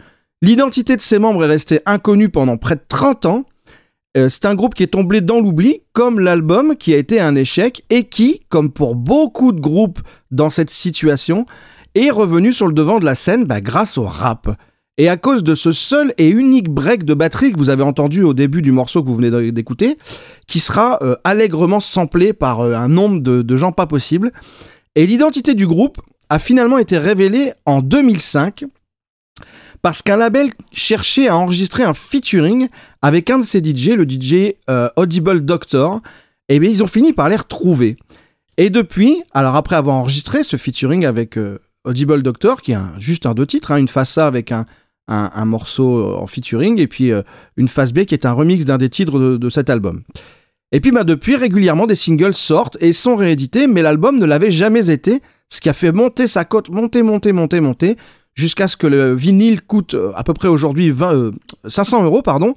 L'identité 0.44 0.94
de 0.94 1.00
ses 1.00 1.18
membres 1.18 1.42
est 1.44 1.48
restée 1.48 1.80
inconnue 1.86 2.28
pendant 2.28 2.58
près 2.58 2.74
de 2.74 2.82
30 2.86 3.24
ans. 3.24 3.46
Euh, 4.14 4.28
c'est 4.28 4.44
un 4.44 4.54
groupe 4.54 4.74
qui 4.74 4.82
est 4.82 4.88
tombé 4.88 5.22
dans 5.22 5.40
l'oubli, 5.40 5.80
comme 5.94 6.20
l'album 6.20 6.76
qui 6.76 6.92
a 6.92 6.98
été 6.98 7.18
un 7.18 7.34
échec 7.34 7.82
et 7.88 8.04
qui, 8.04 8.40
comme 8.50 8.70
pour 8.70 8.94
beaucoup 8.94 9.52
de 9.52 9.60
groupes 9.60 10.00
dans 10.30 10.50
cette 10.50 10.68
situation, 10.68 11.46
est 11.94 12.10
revenu 12.10 12.52
sur 12.52 12.66
le 12.66 12.74
devant 12.74 12.98
de 12.98 13.06
la 13.06 13.14
scène 13.14 13.46
bah, 13.46 13.62
grâce 13.62 13.96
au 13.96 14.02
rap. 14.02 14.54
Et 14.98 15.08
à 15.08 15.16
cause 15.16 15.44
de 15.44 15.54
ce 15.54 15.72
seul 15.72 16.12
et 16.18 16.28
unique 16.28 16.68
break 16.68 17.04
de 17.04 17.14
batterie 17.14 17.50
que 17.50 17.56
vous 17.56 17.70
avez 17.70 17.82
entendu 17.82 18.22
au 18.22 18.34
début 18.34 18.60
du 18.60 18.70
morceau 18.70 19.02
que 19.02 19.08
vous 19.08 19.16
venez 19.16 19.50
d'écouter, 19.50 19.96
qui 20.46 20.60
sera 20.60 20.98
euh, 21.00 21.16
allègrement 21.24 21.80
samplé 21.80 22.34
par 22.34 22.60
euh, 22.60 22.74
un 22.74 22.88
nombre 22.88 23.22
de, 23.22 23.40
de 23.40 23.56
gens 23.56 23.72
pas 23.72 23.86
possible, 23.86 24.30
et 24.94 25.06
l'identité 25.06 25.54
du 25.54 25.66
groupe 25.66 26.02
a 26.28 26.38
finalement 26.38 26.76
été 26.76 26.98
révélée 26.98 27.54
en 27.64 27.80
2005 27.80 28.66
parce 29.84 30.00
qu'un 30.00 30.16
label 30.16 30.48
cherchait 30.72 31.28
à 31.28 31.36
enregistrer 31.36 31.82
un 31.82 31.92
featuring 31.92 32.68
avec 33.02 33.28
un 33.28 33.40
de 33.40 33.44
ses 33.44 33.58
DJ, 33.58 33.88
le 33.90 34.08
DJ 34.08 34.54
euh, 34.70 34.88
Audible 34.96 35.44
Doctor, 35.44 36.00
et 36.48 36.58
bien 36.58 36.70
ils 36.70 36.82
ont 36.82 36.86
fini 36.86 37.12
par 37.12 37.28
les 37.28 37.36
retrouver. 37.36 37.98
Et 38.56 38.70
depuis, 38.70 39.22
alors 39.34 39.56
après 39.56 39.76
avoir 39.76 39.96
enregistré 39.96 40.42
ce 40.42 40.56
featuring 40.56 41.04
avec 41.04 41.36
euh, 41.36 41.58
Audible 41.84 42.22
Doctor, 42.22 42.62
qui 42.62 42.72
est 42.72 42.78
juste 42.98 43.26
un 43.26 43.34
deux 43.34 43.46
titres, 43.46 43.72
hein, 43.72 43.76
une 43.76 43.88
face 43.88 44.16
A 44.16 44.26
avec 44.26 44.52
un, 44.52 44.64
morceau 45.44 45.98
euh, 45.98 46.16
en 46.16 46.26
featuring, 46.26 46.78
et 46.78 46.86
puis 46.86 47.12
une 47.58 47.68
face 47.68 47.92
B 47.92 48.06
qui 48.06 48.14
est 48.14 48.24
un 48.24 48.32
remix 48.32 48.64
d'un 48.64 48.78
des 48.78 48.88
titres 48.88 49.18
de, 49.18 49.36
de 49.36 49.50
cet 49.50 49.68
album. 49.68 50.02
Et 50.72 50.80
puis 50.80 50.92
bah, 50.92 51.04
depuis, 51.04 51.36
régulièrement, 51.36 51.86
des 51.86 51.94
singles 51.94 52.32
sortent 52.32 52.78
et 52.80 52.94
sont 52.94 53.16
réédités, 53.16 53.66
mais 53.66 53.82
l'album 53.82 54.18
ne 54.18 54.24
l'avait 54.24 54.50
jamais 54.50 54.88
été, 54.88 55.20
ce 55.50 55.60
qui 55.60 55.68
a 55.68 55.74
fait 55.74 55.92
monter 55.92 56.26
sa 56.26 56.46
cote, 56.46 56.70
monter, 56.70 57.02
monter, 57.02 57.32
monter, 57.32 57.60
monter, 57.60 57.96
jusqu'à 58.34 58.68
ce 58.68 58.76
que 58.76 58.86
le 58.86 59.14
vinyle 59.14 59.62
coûte 59.62 59.94
euh, 59.94 60.12
à 60.14 60.24
peu 60.24 60.34
près 60.34 60.48
aujourd'hui 60.48 60.90
20, 60.90 61.14
euh, 61.14 61.32
500 61.66 62.04
euros, 62.04 62.22
pardon. 62.22 62.54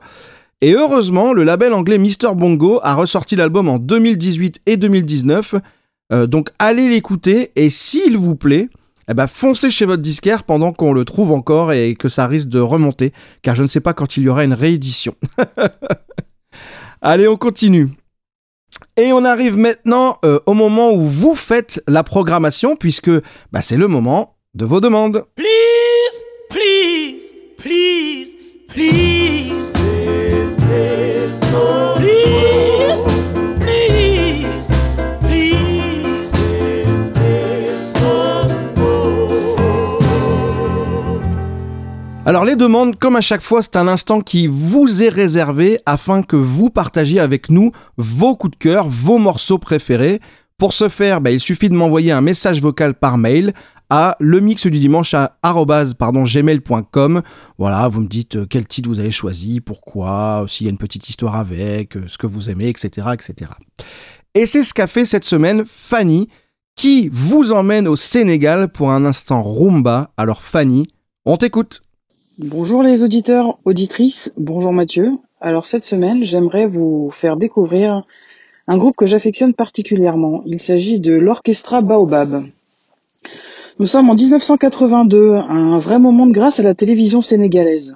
Et 0.62 0.74
heureusement, 0.74 1.34
le 1.34 1.44
label 1.44 1.74
anglais 1.74 2.00
Mr. 2.00 2.34
Bongo 2.36 2.80
a 2.82 2.96
ressorti 2.96 3.36
l'album 3.36 3.70
en 3.70 3.78
2018 3.78 4.62
et 4.66 4.78
2019. 4.78 5.56
Euh, 6.12 6.26
donc 6.26 6.50
allez 6.58 6.90
l'écouter 6.90 7.52
et 7.56 7.70
s'il 7.70 8.18
vous 8.18 8.36
plaît, 8.36 8.70
eh 9.10 9.14
ben, 9.14 9.28
foncez 9.28 9.70
chez 9.70 9.86
votre 9.86 10.02
disquaire 10.02 10.44
pendant 10.44 10.74
qu'on 10.74 10.94
le 10.94 11.06
trouve 11.06 11.32
encore 11.32 11.72
et 11.72 11.94
que 11.94 12.10
ça 12.10 12.28
risque 12.28 12.50
de 12.50 12.60
remonter, 12.60 13.14
car 13.42 13.56
je 13.56 13.62
ne 13.62 13.68
sais 13.68 13.80
pas 13.80 13.94
quand 13.94 14.18
il 14.18 14.24
y 14.24 14.30
aura 14.30 14.44
une 14.44 14.54
réédition. 14.54 15.14
allez, 17.02 17.28
on 17.28 17.38
continue. 17.38 17.90
Et 18.98 19.14
on 19.14 19.24
arrive 19.24 19.58
maintenant 19.58 20.20
au 20.46 20.54
moment 20.54 20.92
où 20.92 21.06
vous 21.06 21.36
faites 21.36 21.82
la 21.88 22.04
programmation, 22.04 22.76
puisque 22.76 23.12
bah, 23.52 23.62
c'est 23.62 23.78
le 23.78 23.88
moment 23.88 24.37
de 24.58 24.66
vos 24.66 24.82
demandes. 24.82 25.24
Please, 25.36 26.24
please, 26.50 27.32
please, 27.58 28.36
please. 28.68 29.54
Please, 31.96 33.04
please, 33.60 34.58
please. 35.20 35.68
Alors 42.26 42.44
les 42.44 42.56
demandes, 42.56 42.98
comme 42.98 43.16
à 43.16 43.22
chaque 43.22 43.42
fois, 43.42 43.62
c'est 43.62 43.76
un 43.76 43.88
instant 43.88 44.22
qui 44.22 44.48
vous 44.48 45.04
est 45.04 45.10
réservé 45.10 45.80
afin 45.86 46.24
que 46.24 46.36
vous 46.36 46.72
partagiez 46.72 47.20
avec 47.20 47.50
nous 47.52 47.72
vos 47.98 48.36
coups 48.36 48.58
de 48.58 48.64
cœur, 48.64 48.88
vos 48.90 49.20
morceaux 49.20 49.60
préférés. 49.60 50.20
Pour 50.58 50.74
ce 50.74 50.90
faire, 50.90 51.22
bah, 51.22 51.30
il 51.30 51.40
suffit 51.40 51.70
de 51.70 51.76
m'envoyer 51.76 52.12
un 52.12 52.22
message 52.22 52.62
vocal 52.62 52.96
par 52.96 53.20
mail 53.20 53.54
à 53.90 54.16
le 54.20 54.40
mix 54.40 54.68
du 54.68 54.80
dimanche 54.80 55.14
à 55.14 55.38
gmail.com. 55.44 57.22
Voilà, 57.58 57.88
vous 57.88 58.02
me 58.02 58.08
dites 58.08 58.36
euh, 58.36 58.46
quel 58.50 58.68
titre 58.68 58.90
vous 58.90 59.00
avez 59.00 59.12
choisi, 59.12 59.62
pourquoi, 59.62 60.46
s'il 60.48 60.66
y 60.66 60.70
a 60.70 60.72
une 60.72 60.78
petite 60.78 61.10
histoire 61.10 61.36
avec, 61.36 61.98
euh, 61.98 62.04
ce 62.08 62.18
que 62.18 62.28
vous 62.28 62.50
aimez, 62.50 62.70
etc., 62.70 63.08
etc. 63.14 63.52
Et 64.34 64.46
c'est 64.46 64.64
ce 64.64 64.74
qu'a 64.74 64.88
fait 64.88 65.06
cette 65.06 65.24
semaine 65.24 65.64
Fanny, 65.66 66.28
qui 66.76 67.10
vous 67.12 67.54
emmène 67.54 67.88
au 67.88 67.96
Sénégal 67.96 68.68
pour 68.70 68.92
un 68.92 69.06
instant 69.06 69.42
rumba. 69.42 70.12
Alors 70.18 70.44
Fanny, 70.44 70.88
on 71.26 71.38
t'écoute. 71.38 71.82
Bonjour 72.38 72.84
les 72.84 73.02
auditeurs, 73.02 73.58
auditrices, 73.66 74.32
bonjour 74.38 74.72
Mathieu. 74.72 75.18
Alors 75.42 75.66
cette 75.66 75.84
semaine, 75.84 76.24
j'aimerais 76.24 76.68
vous 76.68 77.10
faire 77.12 77.36
découvrir 77.36 78.04
un 78.68 78.78
groupe 78.78 78.96
que 78.96 79.08
j'affectionne 79.08 79.54
particulièrement. 79.54 80.44
Il 80.46 80.60
s'agit 80.60 81.00
de 81.00 81.16
l'Orchestra 81.16 81.82
Baobab. 81.82 82.46
Nous 83.80 83.86
sommes 83.86 84.10
en 84.10 84.16
1982, 84.16 85.36
un 85.36 85.78
vrai 85.78 86.00
moment 86.00 86.26
de 86.26 86.32
grâce 86.32 86.60
à 86.60 86.64
la 86.64 86.74
télévision 86.74 87.22
sénégalaise. 87.22 87.96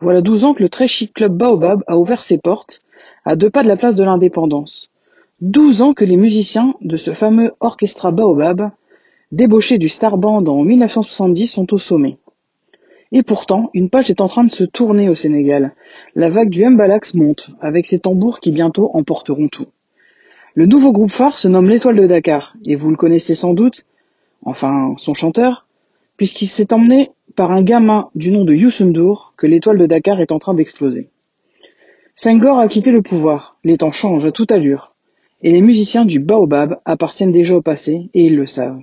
Voilà 0.00 0.22
12 0.22 0.44
ans 0.44 0.54
que 0.54 0.62
le 0.62 0.68
très 0.68 0.86
chic 0.86 1.12
club 1.12 1.36
Baobab 1.36 1.82
a 1.88 1.98
ouvert 1.98 2.22
ses 2.22 2.38
portes, 2.38 2.80
à 3.24 3.34
deux 3.34 3.50
pas 3.50 3.64
de 3.64 3.68
la 3.68 3.76
place 3.76 3.96
de 3.96 4.04
l'indépendance. 4.04 4.92
12 5.40 5.82
ans 5.82 5.94
que 5.94 6.04
les 6.04 6.16
musiciens 6.16 6.74
de 6.80 6.96
ce 6.96 7.10
fameux 7.10 7.50
Orchestra 7.58 8.12
Baobab, 8.12 8.70
débauchés 9.32 9.78
du 9.78 9.88
Star 9.88 10.16
Band 10.16 10.46
en 10.46 10.62
1970, 10.62 11.48
sont 11.48 11.74
au 11.74 11.78
sommet. 11.78 12.18
Et 13.10 13.24
pourtant, 13.24 13.70
une 13.74 13.90
page 13.90 14.10
est 14.10 14.20
en 14.20 14.28
train 14.28 14.44
de 14.44 14.50
se 14.52 14.62
tourner 14.62 15.08
au 15.08 15.16
Sénégal. 15.16 15.74
La 16.14 16.28
vague 16.28 16.50
du 16.50 16.64
Mbalax 16.64 17.14
monte, 17.14 17.50
avec 17.60 17.84
ses 17.84 17.98
tambours 17.98 18.38
qui 18.38 18.52
bientôt 18.52 18.92
emporteront 18.94 19.48
tout. 19.48 19.66
Le 20.54 20.66
nouveau 20.66 20.92
groupe 20.92 21.10
phare 21.10 21.40
se 21.40 21.48
nomme 21.48 21.68
l'Étoile 21.68 21.96
de 21.96 22.06
Dakar, 22.06 22.54
et 22.64 22.76
vous 22.76 22.90
le 22.90 22.96
connaissez 22.96 23.34
sans 23.34 23.54
doute, 23.54 23.84
enfin 24.42 24.94
son 24.96 25.14
chanteur, 25.14 25.66
puisqu'il 26.16 26.48
s'est 26.48 26.72
emmené 26.72 27.10
par 27.36 27.52
un 27.52 27.62
gamin 27.62 28.10
du 28.14 28.30
nom 28.30 28.44
de 28.44 28.54
Youssou 28.54 28.84
N'Dour 28.84 29.34
que 29.36 29.46
l'Étoile 29.46 29.78
de 29.78 29.86
Dakar 29.86 30.20
est 30.20 30.32
en 30.32 30.38
train 30.38 30.54
d'exploser. 30.54 31.08
Senghor 32.14 32.58
a 32.58 32.68
quitté 32.68 32.92
le 32.92 33.02
pouvoir, 33.02 33.56
les 33.64 33.78
temps 33.78 33.92
changent 33.92 34.26
à 34.26 34.32
toute 34.32 34.52
allure, 34.52 34.94
et 35.42 35.52
les 35.52 35.62
musiciens 35.62 36.04
du 36.04 36.18
Baobab 36.18 36.78
appartiennent 36.84 37.32
déjà 37.32 37.54
au 37.54 37.62
passé, 37.62 38.10
et 38.12 38.26
ils 38.26 38.36
le 38.36 38.46
savent. 38.46 38.80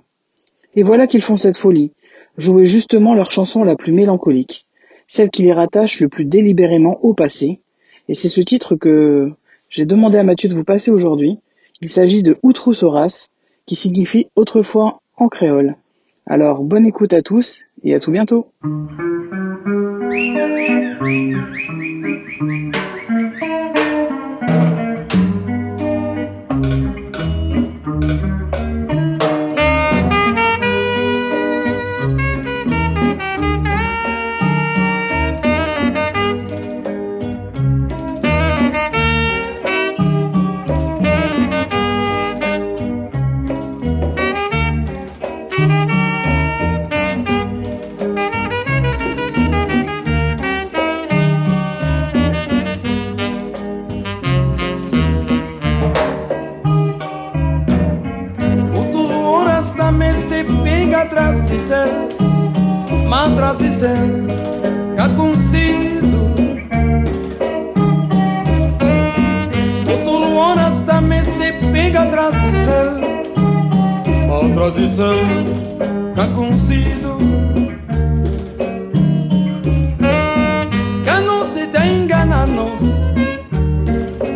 Et 0.75 0.83
voilà 0.83 1.05
qu'ils 1.05 1.21
font 1.21 1.37
cette 1.37 1.57
folie, 1.57 1.91
jouer 2.37 2.65
justement 2.65 3.13
leur 3.13 3.31
chanson 3.31 3.63
la 3.63 3.75
plus 3.75 3.91
mélancolique, 3.91 4.65
celle 5.07 5.29
qui 5.29 5.43
les 5.43 5.53
rattache 5.53 5.99
le 5.99 6.09
plus 6.09 6.25
délibérément 6.25 6.99
au 7.03 7.13
passé, 7.13 7.61
et 8.09 8.15
c'est 8.15 8.29
ce 8.29 8.41
titre 8.41 8.75
que 8.75 9.31
j'ai 9.69 9.85
demandé 9.85 10.17
à 10.17 10.23
Mathieu 10.23 10.49
de 10.49 10.55
vous 10.55 10.63
passer 10.63 10.91
aujourd'hui. 10.91 11.37
Il 11.81 11.89
s'agit 11.89 12.23
de 12.23 12.37
Outrous 12.41 12.73
qui 13.65 13.75
signifie 13.75 14.27
autrefois 14.35 15.01
en 15.17 15.27
créole. 15.27 15.75
Alors 16.25 16.63
bonne 16.63 16.85
écoute 16.85 17.13
à 17.13 17.21
tous 17.21 17.61
et 17.83 17.93
à 17.95 17.99
tout 17.99 18.11
bientôt. 18.11 18.51
dizer, 61.67 63.07
mandras 63.09 63.57
dizer, 63.57 63.97
cacuncido. 64.95 66.33
Tudo 70.05 70.37
horas 70.37 70.79
da 70.81 71.01
mestre 71.01 71.51
pega 71.73 72.03
atrás 72.03 72.33
dizer, 72.35 72.89
mandras 74.29 74.75
dizer, 74.75 75.25
cacuncido. 76.15 77.17
Que 81.03 81.19
não 81.25 81.43
se 81.49 81.67
tem 81.67 82.03
engananos, 82.03 82.81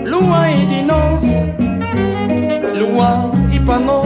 lua 0.06 0.52
e 0.52 0.66
de 0.66 0.82
nós, 0.82 1.24
lua 2.78 3.32
e 3.54 3.60
para 3.62 3.80
nós. 3.80 4.01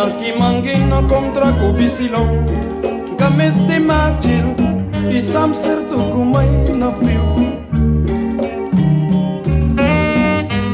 arkimanginno 0.00 1.02
kontra 1.08 1.52
kubisilon 1.52 2.46
gamestimachil 3.18 4.46
y 5.10 5.20
samsertukumaina 5.20 6.90
fiu. 7.00 7.26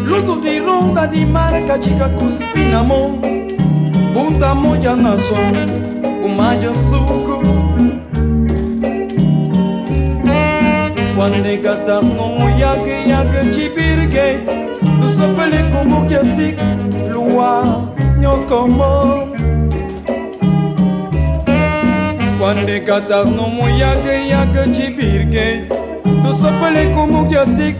Luto 0.05 0.37
di 0.37 0.59
ronda 0.59 1.07
di 1.07 1.25
marca 1.25 1.79
chica 1.79 2.09
cuspinamo 2.11 3.19
punta 4.15 4.55
moya 4.55 4.95
naso 4.95 5.35
umaya 6.25 6.73
suku. 6.75 7.37
Quando 11.17 11.62
gata 11.62 12.03
no 12.03 12.29
moya 12.39 12.77
que 12.85 13.09
ya 13.09 13.25
que 13.31 13.51
chibirge. 13.51 14.39
Do 15.01 15.09
sopele 15.09 15.65
como 15.73 16.07
que 16.07 16.15
assim 16.15 16.55
luar 17.11 17.96
nyonso 18.21 18.47
kombo 18.49 19.29
kwandeka 22.39 23.01
darno 23.01 23.49
moyage 23.49 24.29
yage 24.29 24.73
cibirge 24.75 25.63
tosopele 26.23 26.95
komuk 26.95 27.33
yasik 27.33 27.77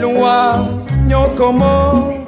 loa 0.00 0.66
nyokomo 1.06 2.21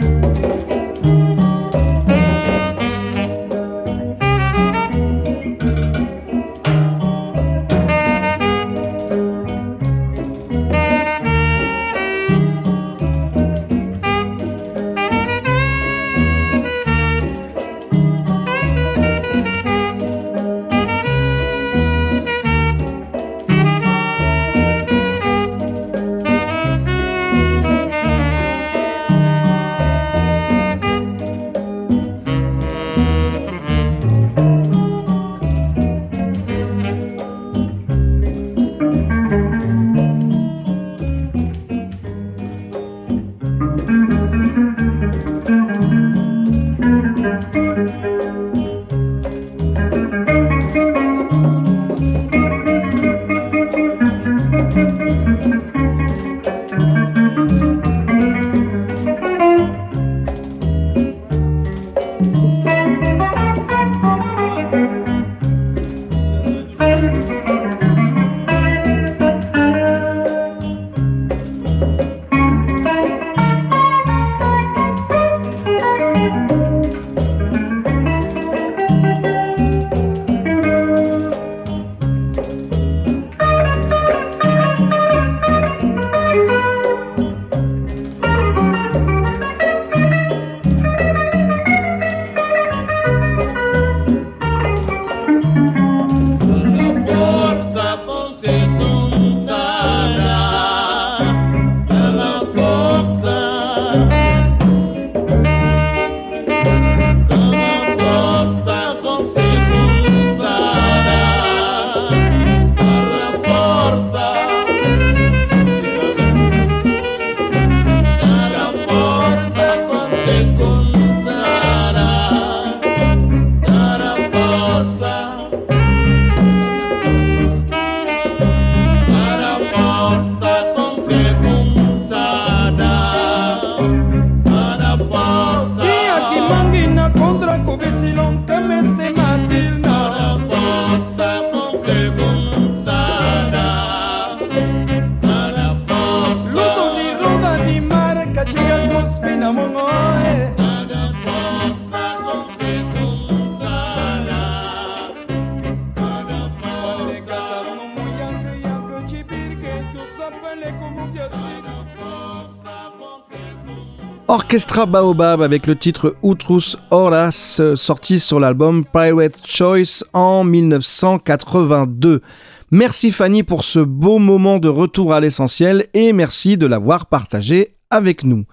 Baobab 164.87 165.43
avec 165.43 165.67
le 165.67 165.75
titre 165.75 166.15
Utrus 166.23 166.77
Horas 166.93 167.61
sorti 167.75 168.21
sur 168.21 168.39
l'album 168.39 168.85
Pirate 168.85 169.41
Choice 169.45 170.05
en 170.13 170.45
1982. 170.45 172.23
Merci 172.71 173.11
Fanny 173.11 173.43
pour 173.43 173.65
ce 173.65 173.81
beau 173.81 174.21
moment 174.21 174.61
de 174.61 174.69
retour 174.69 175.13
à 175.13 175.19
l'essentiel 175.19 175.87
et 175.93 176.13
merci 176.13 176.57
de 176.57 176.67
l'avoir 176.67 177.07
partagé 177.07 177.75
avec 177.91 178.23
nous. 178.23 178.45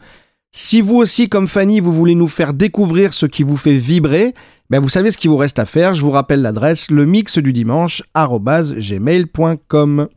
Si 0.49 0.81
vous 0.81 0.95
aussi, 0.95 1.29
comme 1.29 1.47
Fanny, 1.47 1.79
vous 1.79 1.93
voulez 1.93 2.15
nous 2.15 2.27
faire 2.27 2.55
découvrir 2.55 3.13
ce 3.13 3.27
qui 3.27 3.43
vous 3.43 3.57
fait 3.57 3.77
vibrer, 3.77 4.33
ben 4.71 4.79
vous 4.79 4.89
savez 4.89 5.11
ce 5.11 5.19
qu'il 5.19 5.29
vous 5.29 5.37
reste 5.37 5.59
à 5.59 5.67
faire. 5.67 5.93
Je 5.93 6.01
vous 6.01 6.09
rappelle 6.09 6.41
l'adresse 6.41 6.89
le 6.89 7.05
mix 7.05 7.37
du 7.37 7.53
dimanche 7.53 8.01
gmail.com. 8.15 10.07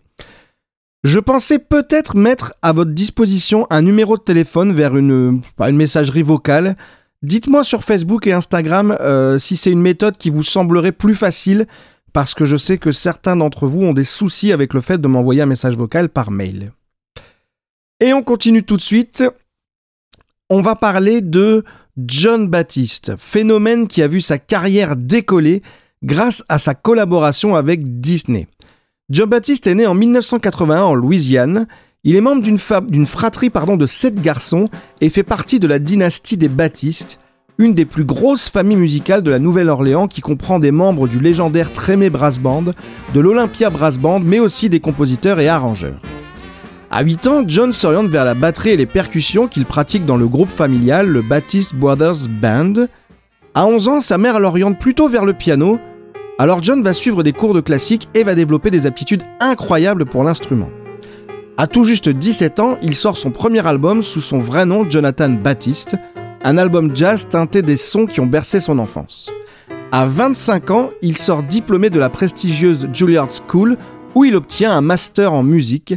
Je 1.05 1.19
pensais 1.19 1.59
peut-être 1.59 2.17
mettre 2.17 2.55
à 2.63 2.73
votre 2.73 2.93
disposition 2.93 3.67
un 3.69 3.83
numéro 3.83 4.17
de 4.17 4.23
téléphone 4.23 4.73
vers 4.73 4.97
une, 4.97 5.43
messagerie 5.73 6.23
vocale. 6.23 6.77
Dites-moi 7.23 7.63
sur 7.63 7.85
Facebook 7.85 8.27
et 8.27 8.33
Instagram 8.33 8.97
euh, 9.01 9.39
si 9.39 9.59
c'est 9.59 9.71
une 9.71 9.83
méthode 9.83 10.17
qui 10.17 10.31
vous 10.31 10.43
semblerait 10.43 10.93
plus 10.93 11.15
facile, 11.15 11.67
parce 12.15 12.33
que 12.33 12.47
je 12.47 12.57
sais 12.57 12.79
que 12.79 12.91
certains 12.91 13.37
d'entre 13.37 13.67
vous 13.67 13.83
ont 13.83 13.93
des 13.93 14.05
soucis 14.05 14.51
avec 14.51 14.73
le 14.73 14.81
fait 14.81 14.99
de 14.99 15.07
m'envoyer 15.07 15.43
un 15.43 15.47
message 15.47 15.77
vocal 15.77 16.09
par 16.09 16.31
mail. 16.31 16.73
Et 18.01 18.15
on 18.15 18.23
continue 18.23 18.63
tout 18.63 18.79
de 18.79 18.83
suite. 18.83 19.25
On 20.49 20.63
va 20.63 20.75
parler 20.75 21.21
de 21.21 21.65
John 21.99 22.49
Baptiste, 22.49 23.13
phénomène 23.19 23.89
qui 23.89 24.01
a 24.01 24.09
vu 24.09 24.23
sa 24.23 24.39
carrière 24.39 24.97
décoller 24.97 25.63
grâce 26.03 26.45
à 26.49 26.59
sa 26.59 26.75
collaboration 26.75 27.57
avec 27.57 28.01
Disney. 28.01 28.49
John 29.11 29.29
Baptiste 29.29 29.67
est 29.67 29.75
né 29.75 29.87
en 29.87 29.93
1981 29.93 30.83
en 30.83 30.95
Louisiane. 30.95 31.67
Il 32.05 32.17
est 32.17 32.23
membre 32.23 32.41
d'une, 32.41 33.07
fratrie 33.07 33.51
pardon, 33.51 33.77
de 33.77 33.85
sept 33.85 34.19
garçons 34.19 34.67
et 35.03 35.11
fait 35.11 35.23
partie 35.23 35.61
de 35.61 35.67
la 35.67 35.79
dynastie 35.79 36.39
des 36.39 36.49
Baptistes, 36.49 37.19
une 37.59 37.75
des 37.75 37.85
plus 37.85 38.05
grosses 38.05 38.49
familles 38.49 38.79
musicales 38.79 39.23
de 39.23 39.31
la 39.31 39.39
Nouvelle-Orléans 39.39 40.09
qui 40.09 40.23
comprend 40.23 40.59
des 40.59 40.71
membres 40.71 41.07
du 41.07 41.21
légendaire 41.21 41.71
Trémé 41.71 42.09
Brass 42.09 42.39
Band, 42.39 42.65
de 43.13 43.21
l'Olympia 43.21 43.69
Brass 43.69 43.99
Band, 43.99 44.21
mais 44.21 44.39
aussi 44.39 44.71
des 44.71 44.81
compositeurs 44.81 45.39
et 45.39 45.49
arrangeurs. 45.49 46.01
À 46.91 47.03
8 47.03 47.27
ans, 47.27 47.45
John 47.47 47.75
s'oriente 47.75 48.09
vers 48.09 48.25
la 48.25 48.33
batterie 48.33 48.71
et 48.71 48.79
les 48.79 48.87
percussions 48.87 49.49
qu'il 49.49 49.67
pratique 49.67 50.07
dans 50.07 50.17
le 50.17 50.29
groupe 50.29 50.51
familial, 50.51 51.09
le 51.09 51.21
Baptiste 51.21 51.75
Brothers 51.75 52.27
Band. 52.41 52.87
À 53.53 53.67
11 53.67 53.89
ans, 53.89 54.01
sa 54.01 54.17
mère 54.17 54.41
l'oriente 54.41 54.79
plutôt 54.79 55.11
vers 55.11 55.27
le 55.27 55.35
piano, 55.35 55.79
alors 56.39 56.63
John 56.63 56.83
va 56.83 56.93
suivre 56.93 57.23
des 57.23 57.33
cours 57.33 57.55
de 57.55 57.61
classique 57.61 58.09
et 58.15 58.25
va 58.25 58.35
développer 58.35 58.71
des 58.71 58.87
aptitudes 58.87 59.23
incroyables 59.41 60.05
pour 60.05 60.25
l'instrument. 60.25 60.71
À 61.57 61.67
tout 61.67 61.85
juste 61.85 62.09
17 62.09 62.61
ans, 62.61 62.79
il 62.83 62.95
sort 62.95 63.17
son 63.17 63.31
premier 63.31 63.65
album 63.67 64.03
sous 64.03 64.21
son 64.21 64.39
vrai 64.39 64.67
nom 64.67 64.89
Jonathan 64.89 65.31
Baptiste, 65.31 65.97
un 66.43 66.59
album 66.59 66.95
jazz 66.95 67.29
teinté 67.29 67.63
des 67.63 67.77
sons 67.77 68.07
qui 68.07 68.21
ont 68.21 68.27
bercé 68.27 68.61
son 68.61 68.79
enfance. 68.81 69.31
À 69.93 70.07
25 70.07 70.71
ans, 70.71 70.91
il 71.03 71.17
sort 71.17 71.45
diplômé 71.45 71.91
de 71.91 72.01
la 72.01 72.11
prestigieuse 72.11 72.89
Juilliard 72.93 73.29
School 73.31 73.77
où 74.17 74.25
il 74.25 74.35
obtient 74.35 74.73
un 74.73 74.81
master 74.81 75.33
en 75.33 75.45
musique 75.45 75.95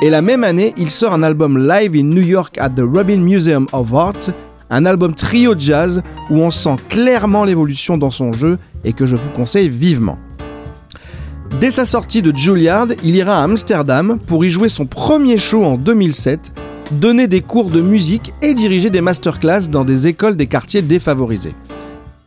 et 0.00 0.10
la 0.10 0.22
même 0.22 0.44
année, 0.44 0.74
il 0.76 0.90
sort 0.90 1.12
un 1.12 1.24
album 1.24 1.58
live 1.66 1.96
in 1.96 2.04
New 2.04 2.22
York 2.22 2.56
at 2.58 2.70
the 2.70 2.82
Robin 2.82 3.16
Museum 3.16 3.66
of 3.72 3.92
Art, 3.92 4.30
un 4.70 4.86
album 4.86 5.14
trio 5.14 5.54
jazz 5.58 6.02
où 6.30 6.36
on 6.36 6.50
sent 6.50 6.76
clairement 6.88 7.44
l'évolution 7.44 7.98
dans 7.98 8.10
son 8.10 8.32
jeu 8.32 8.58
et 8.84 8.92
que 8.92 9.06
je 9.06 9.16
vous 9.16 9.30
conseille 9.30 9.68
vivement. 9.68 10.18
Dès 11.60 11.70
sa 11.70 11.86
sortie 11.86 12.22
de 12.22 12.36
Juilliard, 12.36 12.88
il 13.02 13.16
ira 13.16 13.40
à 13.40 13.44
Amsterdam 13.44 14.18
pour 14.26 14.44
y 14.44 14.50
jouer 14.50 14.68
son 14.68 14.86
premier 14.86 15.38
show 15.38 15.64
en 15.64 15.76
2007, 15.76 16.52
donner 16.92 17.26
des 17.26 17.40
cours 17.40 17.70
de 17.70 17.80
musique 17.80 18.32
et 18.42 18.54
diriger 18.54 18.90
des 18.90 19.00
masterclass 19.00 19.68
dans 19.68 19.84
des 19.84 20.06
écoles 20.06 20.36
des 20.36 20.46
quartiers 20.46 20.82
défavorisés. 20.82 21.54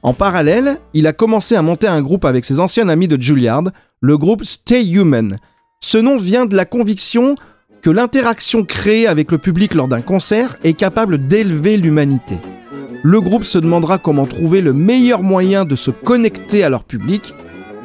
En 0.03 0.13
parallèle, 0.13 0.79
il 0.93 1.05
a 1.07 1.13
commencé 1.13 1.55
à 1.55 1.61
monter 1.61 1.87
un 1.87 2.01
groupe 2.01 2.25
avec 2.25 2.43
ses 2.43 2.59
anciens 2.59 2.89
amis 2.89 3.07
de 3.07 3.21
Juilliard, 3.21 3.65
le 4.01 4.17
groupe 4.17 4.43
Stay 4.43 4.89
Human. 4.89 5.37
Ce 5.79 5.97
nom 5.97 6.17
vient 6.17 6.45
de 6.45 6.55
la 6.55 6.65
conviction 6.65 7.35
que 7.81 7.89
l'interaction 7.89 8.63
créée 8.63 9.07
avec 9.07 9.31
le 9.31 9.37
public 9.37 9.73
lors 9.73 9.87
d'un 9.87 10.01
concert 10.01 10.57
est 10.63 10.73
capable 10.73 11.27
d'élever 11.27 11.77
l'humanité. 11.77 12.35
Le 13.03 13.19
groupe 13.19 13.43
se 13.43 13.57
demandera 13.57 13.97
comment 13.97 14.27
trouver 14.27 14.61
le 14.61 14.73
meilleur 14.73 15.23
moyen 15.23 15.65
de 15.65 15.75
se 15.75 15.89
connecter 15.89 16.63
à 16.63 16.69
leur 16.69 16.83
public. 16.83 17.33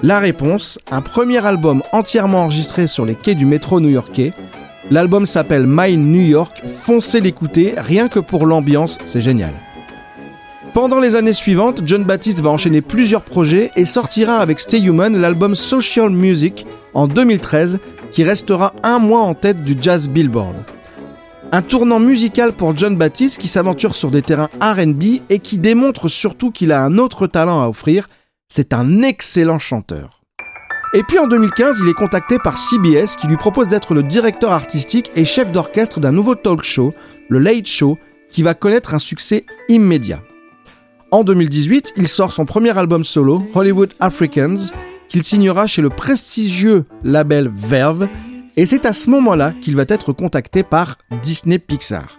La 0.02 0.18
réponse, 0.18 0.78
un 0.90 1.00
premier 1.00 1.44
album 1.44 1.82
entièrement 1.92 2.42
enregistré 2.42 2.86
sur 2.86 3.06
les 3.06 3.14
quais 3.14 3.34
du 3.34 3.46
métro 3.46 3.80
new-yorkais. 3.80 4.32
L'album 4.90 5.24
s'appelle 5.24 5.64
My 5.66 5.96
New 5.96 6.26
York, 6.26 6.62
foncez 6.82 7.20
l'écouter, 7.20 7.74
rien 7.76 8.08
que 8.08 8.20
pour 8.20 8.46
l'ambiance, 8.46 8.98
c'est 9.06 9.22
génial. 9.22 9.54
Pendant 10.74 11.00
les 11.00 11.16
années 11.16 11.32
suivantes, 11.32 11.80
John 11.86 12.04
Baptiste 12.04 12.42
va 12.42 12.50
enchaîner 12.50 12.82
plusieurs 12.82 13.22
projets 13.22 13.70
et 13.76 13.86
sortira 13.86 14.36
avec 14.36 14.60
Stay 14.60 14.80
Human 14.80 15.16
l'album 15.16 15.54
Social 15.54 16.10
Music 16.10 16.66
en 16.92 17.06
2013 17.06 17.78
qui 18.12 18.24
restera 18.24 18.72
un 18.82 18.98
mois 18.98 19.20
en 19.20 19.34
tête 19.34 19.60
du 19.60 19.76
Jazz 19.80 20.08
Billboard. 20.08 20.56
Un 21.52 21.62
tournant 21.62 22.00
musical 22.00 22.52
pour 22.52 22.76
John 22.76 22.96
Baptiste 22.96 23.38
qui 23.38 23.48
s'aventure 23.48 23.94
sur 23.94 24.10
des 24.10 24.22
terrains 24.22 24.50
RB 24.60 25.22
et 25.30 25.38
qui 25.38 25.58
démontre 25.58 26.08
surtout 26.08 26.50
qu'il 26.50 26.72
a 26.72 26.84
un 26.84 26.98
autre 26.98 27.26
talent 27.26 27.62
à 27.62 27.68
offrir, 27.68 28.08
c'est 28.48 28.72
un 28.72 29.02
excellent 29.02 29.58
chanteur. 29.58 30.22
Et 30.94 31.02
puis 31.02 31.18
en 31.18 31.26
2015, 31.26 31.78
il 31.82 31.88
est 31.88 31.94
contacté 31.94 32.38
par 32.38 32.58
CBS 32.58 33.16
qui 33.20 33.26
lui 33.26 33.36
propose 33.36 33.68
d'être 33.68 33.94
le 33.94 34.02
directeur 34.02 34.52
artistique 34.52 35.10
et 35.14 35.24
chef 35.24 35.52
d'orchestre 35.52 36.00
d'un 36.00 36.12
nouveau 36.12 36.34
talk 36.34 36.62
show, 36.62 36.94
le 37.28 37.38
Late 37.38 37.66
Show, 37.66 37.98
qui 38.30 38.42
va 38.42 38.54
connaître 38.54 38.94
un 38.94 38.98
succès 38.98 39.44
immédiat. 39.68 40.22
En 41.10 41.22
2018, 41.22 41.94
il 41.96 42.08
sort 42.08 42.32
son 42.32 42.44
premier 42.44 42.76
album 42.76 43.04
solo, 43.04 43.42
Hollywood 43.54 43.92
Africans, 44.00 44.72
qu'il 45.08 45.22
signera 45.22 45.66
chez 45.66 45.82
le 45.82 45.90
prestigieux 45.90 46.84
label 47.04 47.50
Verve, 47.54 48.08
et 48.56 48.66
c'est 48.66 48.86
à 48.86 48.92
ce 48.92 49.10
moment-là 49.10 49.52
qu'il 49.62 49.76
va 49.76 49.84
être 49.88 50.12
contacté 50.12 50.62
par 50.62 50.98
Disney 51.22 51.58
Pixar, 51.58 52.18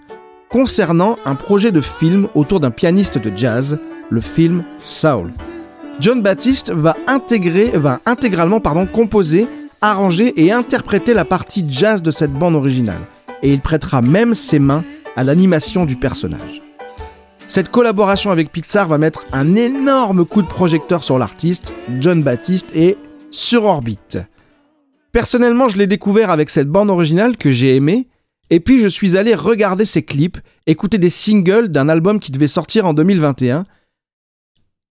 concernant 0.49 1.17
un 1.25 1.35
projet 1.35 1.71
de 1.71 1.81
film 1.81 2.27
autour 2.35 2.59
d'un 2.59 2.71
pianiste 2.71 3.17
de 3.17 3.35
jazz, 3.35 3.79
le 4.09 4.21
film 4.21 4.63
Soul. 4.79 5.31
John 5.99 6.21
Baptiste 6.21 6.71
va, 6.71 6.95
intégrer, 7.07 7.71
va 7.73 7.99
intégralement 8.05 8.61
composer, 8.85 9.47
arranger 9.81 10.33
et 10.41 10.51
interpréter 10.51 11.13
la 11.13 11.25
partie 11.25 11.65
jazz 11.67 12.01
de 12.01 12.11
cette 12.11 12.33
bande 12.33 12.55
originale, 12.55 13.01
et 13.41 13.51
il 13.51 13.61
prêtera 13.61 14.01
même 14.01 14.35
ses 14.35 14.59
mains 14.59 14.83
à 15.15 15.23
l'animation 15.23 15.85
du 15.85 15.95
personnage. 15.95 16.61
Cette 17.47 17.69
collaboration 17.69 18.29
avec 18.29 18.51
Pixar 18.51 18.89
va 18.89 18.97
mettre 18.97 19.25
un 19.31 19.55
énorme 19.55 20.25
coup 20.25 20.41
de 20.41 20.47
projecteur 20.47 21.01
sur 21.05 21.17
l'artiste, 21.17 21.73
John 22.01 22.21
Baptiste, 22.21 22.67
et 22.75 22.97
sur 23.31 23.63
orbite. 23.63 24.17
Personnellement, 25.13 25.69
je 25.69 25.77
l'ai 25.77 25.87
découvert 25.87 26.29
avec 26.29 26.49
cette 26.49 26.67
bande 26.67 26.89
originale 26.89 27.37
que 27.37 27.53
j'ai 27.53 27.77
aimée, 27.77 28.09
et 28.49 28.59
puis 28.59 28.81
je 28.81 28.87
suis 28.87 29.15
allé 29.15 29.33
regarder 29.33 29.85
ses 29.85 30.03
clips, 30.03 30.37
écouter 30.67 30.97
des 30.97 31.09
singles 31.09 31.69
d'un 31.69 31.87
album 31.87 32.19
qui 32.19 32.33
devait 32.33 32.49
sortir 32.49 32.85
en 32.85 32.93
2021, 32.93 33.63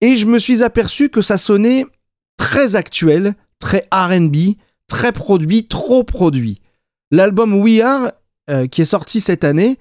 et 0.00 0.16
je 0.16 0.24
me 0.24 0.38
suis 0.38 0.62
aperçu 0.62 1.10
que 1.10 1.20
ça 1.20 1.36
sonnait 1.36 1.84
très 2.38 2.74
actuel, 2.74 3.34
très 3.58 3.86
RB, 3.92 4.56
très 4.88 5.12
produit, 5.12 5.68
trop 5.68 6.04
produit. 6.04 6.62
L'album 7.10 7.54
We 7.60 7.80
Are, 7.82 8.12
euh, 8.48 8.66
qui 8.66 8.80
est 8.80 8.86
sorti 8.86 9.20
cette 9.20 9.44
année, 9.44 9.78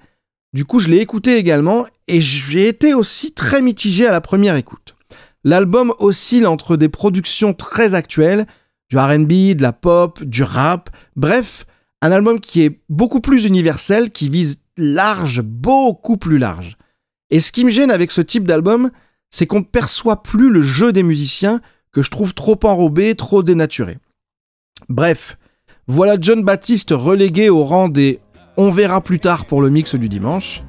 du 0.52 0.66
coup 0.66 0.78
je 0.78 0.88
l'ai 0.88 0.98
écouté 0.98 1.36
également, 1.36 1.86
et 2.08 2.20
j'ai 2.20 2.68
été 2.68 2.94
aussi 2.94 3.32
très 3.32 3.62
mitigé 3.62 4.06
à 4.06 4.12
la 4.12 4.20
première 4.20 4.56
écoute. 4.56 4.96
L'album 5.44 5.92
oscille 5.98 6.46
entre 6.46 6.76
des 6.76 6.88
productions 6.88 7.54
très 7.54 7.94
actuelles, 7.94 8.46
du 8.90 8.98
RB, 8.98 9.56
de 9.56 9.62
la 9.62 9.72
pop, 9.72 10.22
du 10.22 10.42
rap, 10.42 10.90
bref, 11.16 11.66
un 12.02 12.12
album 12.12 12.40
qui 12.40 12.62
est 12.62 12.80
beaucoup 12.88 13.20
plus 13.20 13.44
universel, 13.44 14.10
qui 14.10 14.28
vise 14.28 14.58
large, 14.76 15.42
beaucoup 15.42 16.16
plus 16.16 16.38
large. 16.38 16.76
Et 17.30 17.40
ce 17.40 17.52
qui 17.52 17.64
me 17.64 17.70
gêne 17.70 17.90
avec 17.90 18.10
ce 18.10 18.20
type 18.20 18.46
d'album, 18.46 18.90
c'est 19.30 19.46
qu'on 19.46 19.60
ne 19.60 19.64
perçoit 19.64 20.22
plus 20.22 20.50
le 20.50 20.62
jeu 20.62 20.92
des 20.92 21.02
musiciens 21.02 21.60
que 21.92 22.02
je 22.02 22.10
trouve 22.10 22.34
trop 22.34 22.58
enrobé, 22.62 23.14
trop 23.14 23.42
dénaturé. 23.42 23.98
Bref, 24.88 25.38
voilà 25.88 26.16
John 26.20 26.42
Baptiste 26.42 26.90
relégué 26.92 27.48
au 27.48 27.64
rang 27.64 27.88
des 27.88 28.20
on 28.56 28.70
verra 28.70 29.00
plus 29.00 29.20
tard 29.20 29.46
pour 29.46 29.60
le 29.60 29.70
mix 29.70 29.94
du 29.94 30.08
dimanche. 30.08 30.62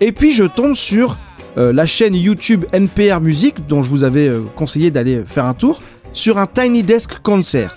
Et 0.00 0.12
puis 0.12 0.32
je 0.32 0.44
tombe 0.44 0.74
sur 0.74 1.18
euh, 1.56 1.72
la 1.72 1.86
chaîne 1.86 2.14
YouTube 2.14 2.64
NPR 2.72 3.20
Music, 3.20 3.66
dont 3.66 3.82
je 3.82 3.90
vous 3.90 4.04
avais 4.04 4.28
euh, 4.28 4.42
conseillé 4.54 4.90
d'aller 4.90 5.22
faire 5.26 5.44
un 5.44 5.54
tour, 5.54 5.82
sur 6.12 6.38
un 6.38 6.46
Tiny 6.46 6.82
Desk 6.82 7.18
concert. 7.20 7.76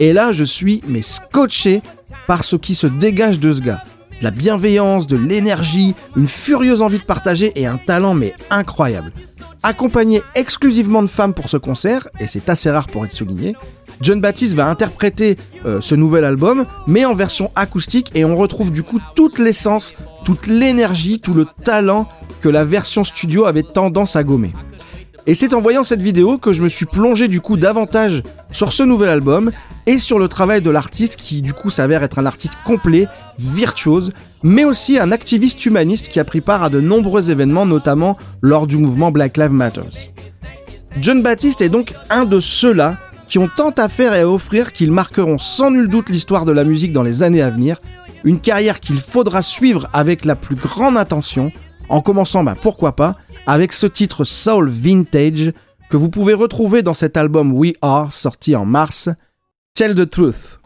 Et 0.00 0.12
là, 0.12 0.32
je 0.32 0.44
suis 0.44 0.82
mais 0.88 1.02
scotché 1.02 1.82
par 2.26 2.44
ce 2.44 2.56
qui 2.56 2.74
se 2.74 2.86
dégage 2.86 3.38
de 3.38 3.52
ce 3.52 3.60
gars. 3.60 3.82
De 4.20 4.24
la 4.24 4.30
bienveillance, 4.30 5.06
de 5.06 5.16
l'énergie, 5.16 5.94
une 6.16 6.28
furieuse 6.28 6.80
envie 6.80 6.98
de 6.98 7.04
partager 7.04 7.52
et 7.56 7.66
un 7.66 7.76
talent 7.76 8.14
mais 8.14 8.34
incroyable. 8.50 9.12
Accompagné 9.62 10.22
exclusivement 10.34 11.02
de 11.02 11.08
femmes 11.08 11.34
pour 11.34 11.48
ce 11.48 11.56
concert, 11.56 12.08
et 12.18 12.26
c'est 12.26 12.48
assez 12.48 12.70
rare 12.70 12.86
pour 12.86 13.04
être 13.04 13.12
souligné, 13.12 13.54
John 14.02 14.20
Baptiste 14.20 14.54
va 14.54 14.68
interpréter 14.68 15.36
euh, 15.64 15.80
ce 15.80 15.94
nouvel 15.94 16.24
album, 16.24 16.66
mais 16.88 17.04
en 17.04 17.14
version 17.14 17.50
acoustique, 17.54 18.10
et 18.16 18.24
on 18.24 18.36
retrouve 18.36 18.72
du 18.72 18.82
coup 18.82 18.98
toute 19.14 19.38
l'essence, 19.38 19.94
toute 20.24 20.48
l'énergie, 20.48 21.20
tout 21.20 21.32
le 21.32 21.46
talent 21.64 22.08
que 22.40 22.48
la 22.48 22.64
version 22.64 23.04
studio 23.04 23.46
avait 23.46 23.62
tendance 23.62 24.16
à 24.16 24.24
gommer. 24.24 24.52
Et 25.28 25.36
c'est 25.36 25.54
en 25.54 25.60
voyant 25.60 25.84
cette 25.84 26.02
vidéo 26.02 26.36
que 26.36 26.52
je 26.52 26.64
me 26.64 26.68
suis 26.68 26.84
plongé 26.84 27.28
du 27.28 27.40
coup 27.40 27.56
davantage 27.56 28.24
sur 28.50 28.72
ce 28.72 28.82
nouvel 28.82 29.08
album 29.08 29.52
et 29.86 29.98
sur 29.98 30.18
le 30.18 30.26
travail 30.26 30.60
de 30.60 30.70
l'artiste 30.70 31.14
qui 31.14 31.42
du 31.42 31.52
coup 31.52 31.70
s'avère 31.70 32.02
être 32.02 32.18
un 32.18 32.26
artiste 32.26 32.54
complet, 32.64 33.06
virtuose, 33.38 34.12
mais 34.42 34.64
aussi 34.64 34.98
un 34.98 35.12
activiste 35.12 35.64
humaniste 35.64 36.08
qui 36.08 36.18
a 36.18 36.24
pris 36.24 36.40
part 36.40 36.64
à 36.64 36.70
de 36.70 36.80
nombreux 36.80 37.30
événements, 37.30 37.66
notamment 37.66 38.18
lors 38.40 38.66
du 38.66 38.78
mouvement 38.78 39.12
Black 39.12 39.36
Lives 39.36 39.52
Matter. 39.52 39.82
John 41.00 41.22
Baptiste 41.22 41.60
est 41.60 41.68
donc 41.68 41.94
un 42.10 42.24
de 42.24 42.40
ceux-là 42.40 42.98
qui 43.32 43.38
ont 43.38 43.48
tant 43.48 43.70
à 43.70 43.88
faire 43.88 44.12
et 44.12 44.20
à 44.20 44.28
offrir 44.28 44.74
qu'ils 44.74 44.92
marqueront 44.92 45.38
sans 45.38 45.70
nul 45.70 45.88
doute 45.88 46.10
l'histoire 46.10 46.44
de 46.44 46.52
la 46.52 46.64
musique 46.64 46.92
dans 46.92 47.02
les 47.02 47.22
années 47.22 47.40
à 47.40 47.48
venir, 47.48 47.78
une 48.24 48.38
carrière 48.38 48.78
qu'il 48.78 49.00
faudra 49.00 49.40
suivre 49.40 49.88
avec 49.94 50.26
la 50.26 50.36
plus 50.36 50.54
grande 50.54 50.98
attention, 50.98 51.50
en 51.88 52.02
commençant, 52.02 52.44
bah, 52.44 52.56
pourquoi 52.60 52.94
pas, 52.94 53.16
avec 53.46 53.72
ce 53.72 53.86
titre 53.86 54.24
Soul 54.24 54.68
Vintage 54.68 55.54
que 55.88 55.96
vous 55.96 56.10
pouvez 56.10 56.34
retrouver 56.34 56.82
dans 56.82 56.92
cet 56.92 57.16
album 57.16 57.54
We 57.54 57.72
Are 57.80 58.12
sorti 58.12 58.54
en 58.54 58.66
mars, 58.66 59.08
Tell 59.72 59.94
the 59.94 60.10
Truth. 60.10 60.61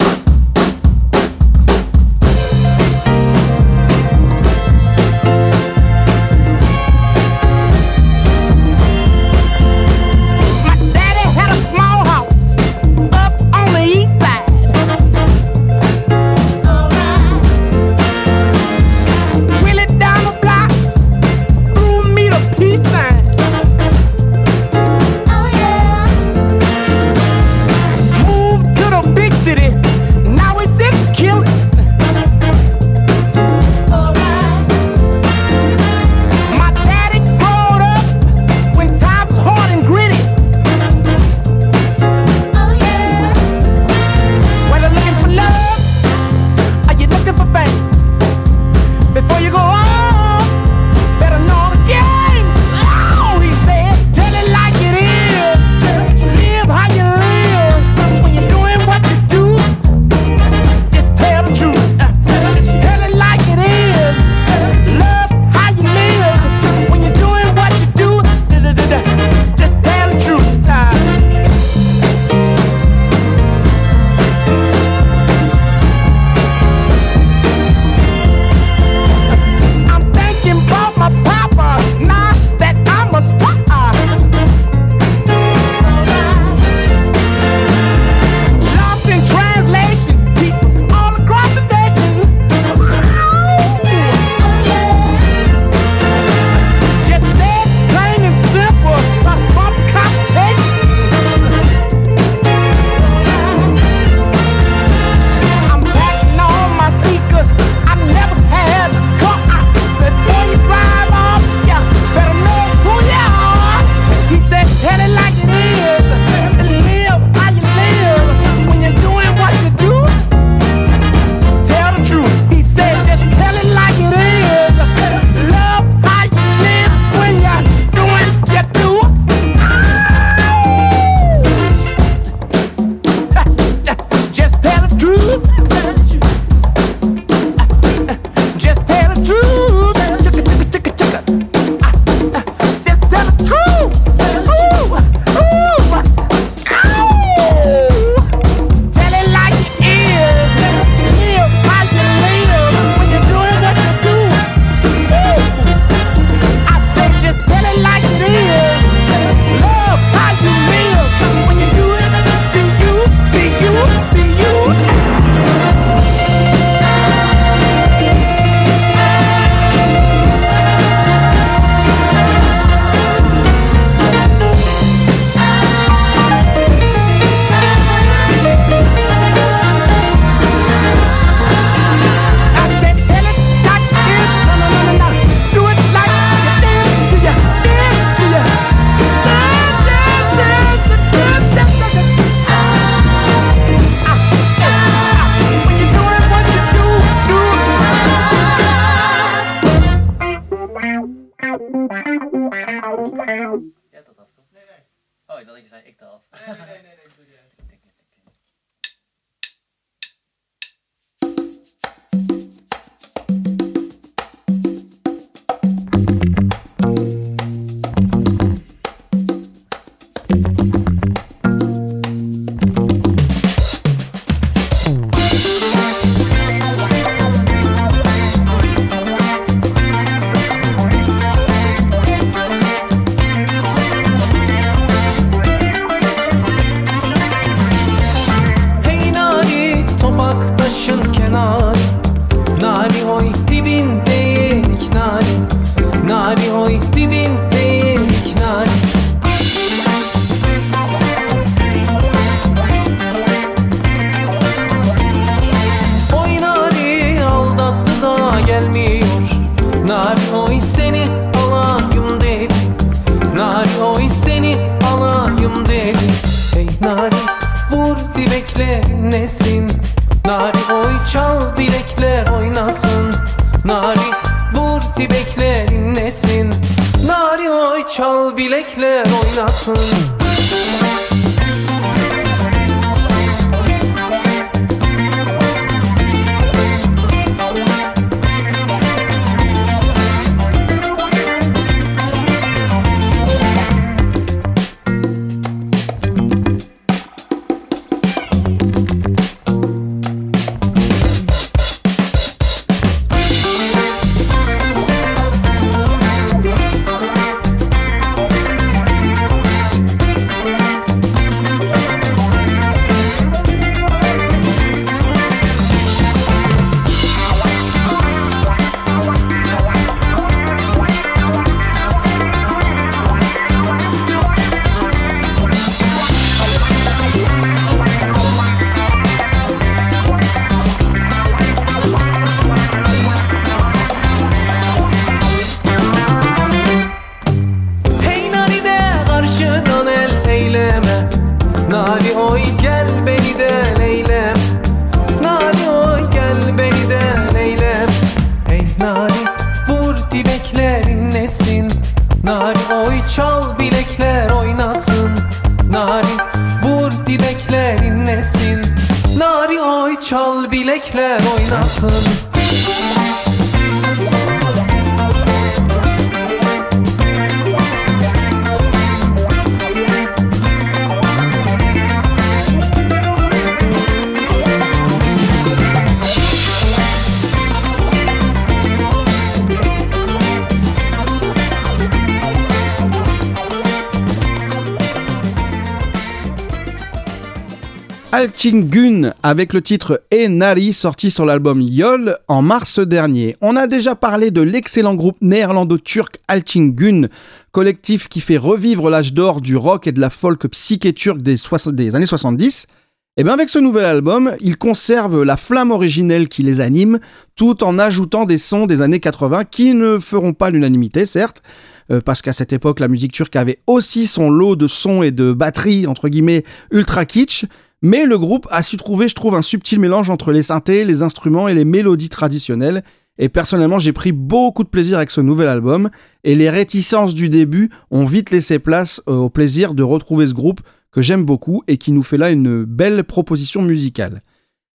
Altingun 388.47 389.13
avec 389.25 389.53
le 389.53 389.61
titre 389.61 390.03
E 390.15 390.29
Nari 390.29 390.73
sorti 390.73 391.11
sur 391.11 391.27
l'album 391.27 391.61
Yol 391.61 392.17
en 392.29 392.43
mars 392.43 392.79
dernier. 392.79 393.35
On 393.41 393.57
a 393.57 393.67
déjà 393.67 393.97
parlé 393.97 394.31
de 394.31 394.41
l'excellent 394.41 394.95
groupe 394.95 395.17
néerlando-turc 395.21 396.19
Altingun, 396.29 397.09
collectif 397.51 398.07
qui 398.07 398.21
fait 398.21 398.37
revivre 398.37 398.89
l'âge 398.89 399.15
d'or 399.15 399.41
du 399.41 399.57
rock 399.57 399.89
et 399.89 399.93
de 399.93 400.01
la 400.01 400.11
folk 400.11 400.47
psyché 400.47 400.93
turque 400.93 401.23
des, 401.23 401.35
des 401.73 401.95
années 401.97 402.07
70. 402.07 402.69
Et 403.17 403.25
bien 403.25 403.33
avec 403.33 403.49
ce 403.49 403.59
nouvel 403.59 403.85
album, 403.85 404.37
ils 404.41 404.57
conservent 404.57 405.25
la 405.25 405.37
flamme 405.37 405.73
originelle 405.73 406.29
qui 406.29 406.45
les 406.45 406.61
anime, 406.61 407.01
tout 407.35 407.65
en 407.65 407.81
ajoutant 407.81 408.27
des 408.27 408.39
sons 408.39 408.67
des 408.67 408.81
années 408.81 409.01
80 409.01 409.43
qui 409.45 409.75
ne 409.75 409.99
feront 409.99 410.35
pas 410.35 410.51
l'unanimité, 410.51 411.05
certes, 411.05 411.43
euh, 411.91 412.01
parce 412.01 412.23
qu'à 412.23 412.33
cette 412.33 412.53
époque, 412.53 412.79
la 412.79 412.87
musique 412.87 413.13
turque 413.13 413.35
avait 413.35 413.59
aussi 413.67 414.07
son 414.07 414.31
lot 414.31 414.55
de 414.55 414.69
sons 414.69 415.03
et 415.03 415.11
de 415.11 415.33
batteries, 415.33 415.89
entre 415.89 416.09
guillemets, 416.09 416.45
ultra 416.71 417.07
kitsch, 417.07 417.47
mais 417.83 418.07
le 418.07 418.19
groupe 418.19 418.47
a 418.51 418.63
su 418.63 418.77
trouver, 418.77 419.09
je 419.09 419.15
trouve, 419.15 419.35
un 419.35 419.43
subtil 419.43 419.81
mélange 419.81 420.11
entre 420.11 420.33
les 420.33 420.43
synthés, 420.43 420.85
les 420.85 421.03
instruments 421.03 421.49
et 421.49 421.55
les 421.55 421.65
mélodies 421.65 422.09
traditionnelles. 422.09 422.83
Et 423.19 423.29
personnellement, 423.29 423.79
j'ai 423.79 423.93
pris 423.93 424.13
beaucoup 424.13 424.65
de 424.65 424.69
plaisir 424.69 424.99
avec 424.99 425.11
ce 425.11 425.21
nouvel 425.21 425.49
album, 425.49 425.91
et 426.25 426.35
les 426.35 426.51
réticences 426.51 427.15
du 427.15 427.29
début 427.29 427.71
ont 427.91 428.05
vite 428.05 428.31
laissé 428.31 428.59
place 428.59 429.01
euh, 429.09 429.15
au 429.15 429.31
plaisir 429.31 429.75
de 429.75 429.83
retrouver 429.83 430.27
ce 430.27 430.35
groupe 430.35 430.61
que 430.93 431.03
j'aime 431.03 431.25
beaucoup 431.25 431.63
et 431.67 431.79
qui 431.79 431.93
nous 431.93 432.03
fait 432.03 432.19
là 432.19 432.31
une 432.31 432.65
belle 432.65 433.05
proposition 433.05 433.63
musicale. 433.63 434.23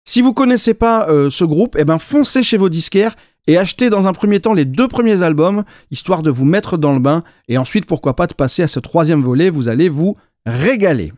Si 0.06 0.22
vous 0.22 0.32
connaissez 0.32 0.74
pas 0.74 1.08
euh, 1.08 1.30
ce 1.30 1.44
groupe, 1.44 1.76
eh 1.78 1.84
ben 1.84 1.98
foncez 1.98 2.42
chez 2.42 2.56
vos 2.56 2.68
disquaires 2.68 3.14
et 3.46 3.58
achetez 3.58 3.90
dans 3.90 4.06
un 4.06 4.12
premier 4.12 4.40
temps 4.40 4.54
les 4.54 4.64
deux 4.64 4.88
premiers 4.88 5.22
albums, 5.22 5.64
histoire 5.90 6.22
de 6.22 6.30
vous 6.30 6.44
mettre 6.44 6.78
dans 6.78 6.94
le 6.94 7.00
bain, 7.00 7.22
et 7.48 7.58
ensuite 7.58 7.86
pourquoi 7.86 8.16
pas 8.16 8.26
de 8.26 8.34
passer 8.34 8.62
à 8.62 8.68
ce 8.68 8.80
troisième 8.80 9.22
volet, 9.22 9.50
vous 9.50 9.68
allez 9.68 9.88
vous 9.88 10.16
régaler. 10.46 11.12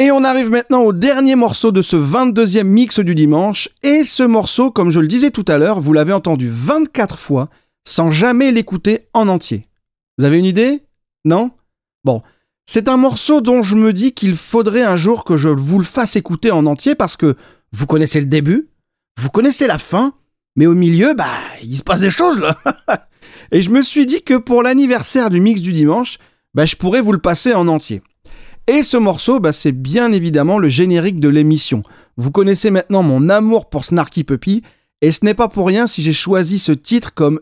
Et 0.00 0.10
on 0.10 0.24
arrive 0.24 0.50
maintenant 0.50 0.82
au 0.82 0.92
dernier 0.92 1.36
morceau 1.36 1.70
de 1.70 1.80
ce 1.80 1.94
22e 1.94 2.64
mix 2.64 2.98
du 2.98 3.14
dimanche, 3.14 3.68
et 3.84 4.02
ce 4.02 4.24
morceau, 4.24 4.72
comme 4.72 4.90
je 4.90 4.98
le 4.98 5.06
disais 5.06 5.30
tout 5.30 5.44
à 5.46 5.56
l'heure, 5.56 5.80
vous 5.80 5.92
l'avez 5.92 6.12
entendu 6.12 6.50
24 6.52 7.16
fois, 7.16 7.46
sans 7.86 8.10
jamais 8.10 8.50
l'écouter 8.50 9.06
en 9.14 9.28
entier. 9.28 9.66
Vous 10.18 10.24
avez 10.24 10.40
une 10.40 10.46
idée? 10.46 10.82
Non? 11.24 11.52
Bon, 12.02 12.20
c'est 12.66 12.88
un 12.88 12.96
morceau 12.96 13.40
dont 13.40 13.62
je 13.62 13.76
me 13.76 13.92
dis 13.92 14.12
qu'il 14.12 14.36
faudrait 14.36 14.82
un 14.82 14.96
jour 14.96 15.22
que 15.22 15.36
je 15.36 15.48
vous 15.48 15.78
le 15.78 15.84
fasse 15.84 16.16
écouter 16.16 16.50
en 16.50 16.66
entier 16.66 16.96
parce 16.96 17.16
que 17.16 17.36
vous 17.72 17.86
connaissez 17.86 18.18
le 18.18 18.26
début, 18.26 18.70
vous 19.20 19.30
connaissez 19.30 19.68
la 19.68 19.78
fin, 19.78 20.12
mais 20.56 20.66
au 20.66 20.74
milieu, 20.74 21.14
bah, 21.14 21.26
il 21.62 21.76
se 21.76 21.84
passe 21.84 22.00
des 22.00 22.10
choses 22.10 22.40
là. 22.40 22.58
Et 23.52 23.62
je 23.62 23.70
me 23.70 23.80
suis 23.80 24.06
dit 24.06 24.22
que 24.22 24.34
pour 24.34 24.64
l'anniversaire 24.64 25.30
du 25.30 25.38
mix 25.38 25.60
du 25.60 25.72
dimanche, 25.72 26.18
bah, 26.52 26.66
je 26.66 26.74
pourrais 26.74 27.00
vous 27.00 27.12
le 27.12 27.18
passer 27.18 27.54
en 27.54 27.68
entier. 27.68 28.02
Et 28.66 28.82
ce 28.82 28.96
morceau, 28.96 29.40
bah, 29.40 29.52
c'est 29.52 29.72
bien 29.72 30.10
évidemment 30.12 30.58
le 30.58 30.68
générique 30.68 31.20
de 31.20 31.28
l'émission. 31.28 31.82
Vous 32.16 32.30
connaissez 32.30 32.70
maintenant 32.70 33.02
mon 33.02 33.28
amour 33.28 33.68
pour 33.68 33.84
Snarky 33.84 34.24
Puppy, 34.24 34.62
et 35.02 35.12
ce 35.12 35.24
n'est 35.24 35.34
pas 35.34 35.48
pour 35.48 35.66
rien 35.66 35.86
si 35.86 36.02
j'ai 36.02 36.14
choisi 36.14 36.58
ce 36.58 36.72
titre 36.72 37.12
comme 37.12 37.40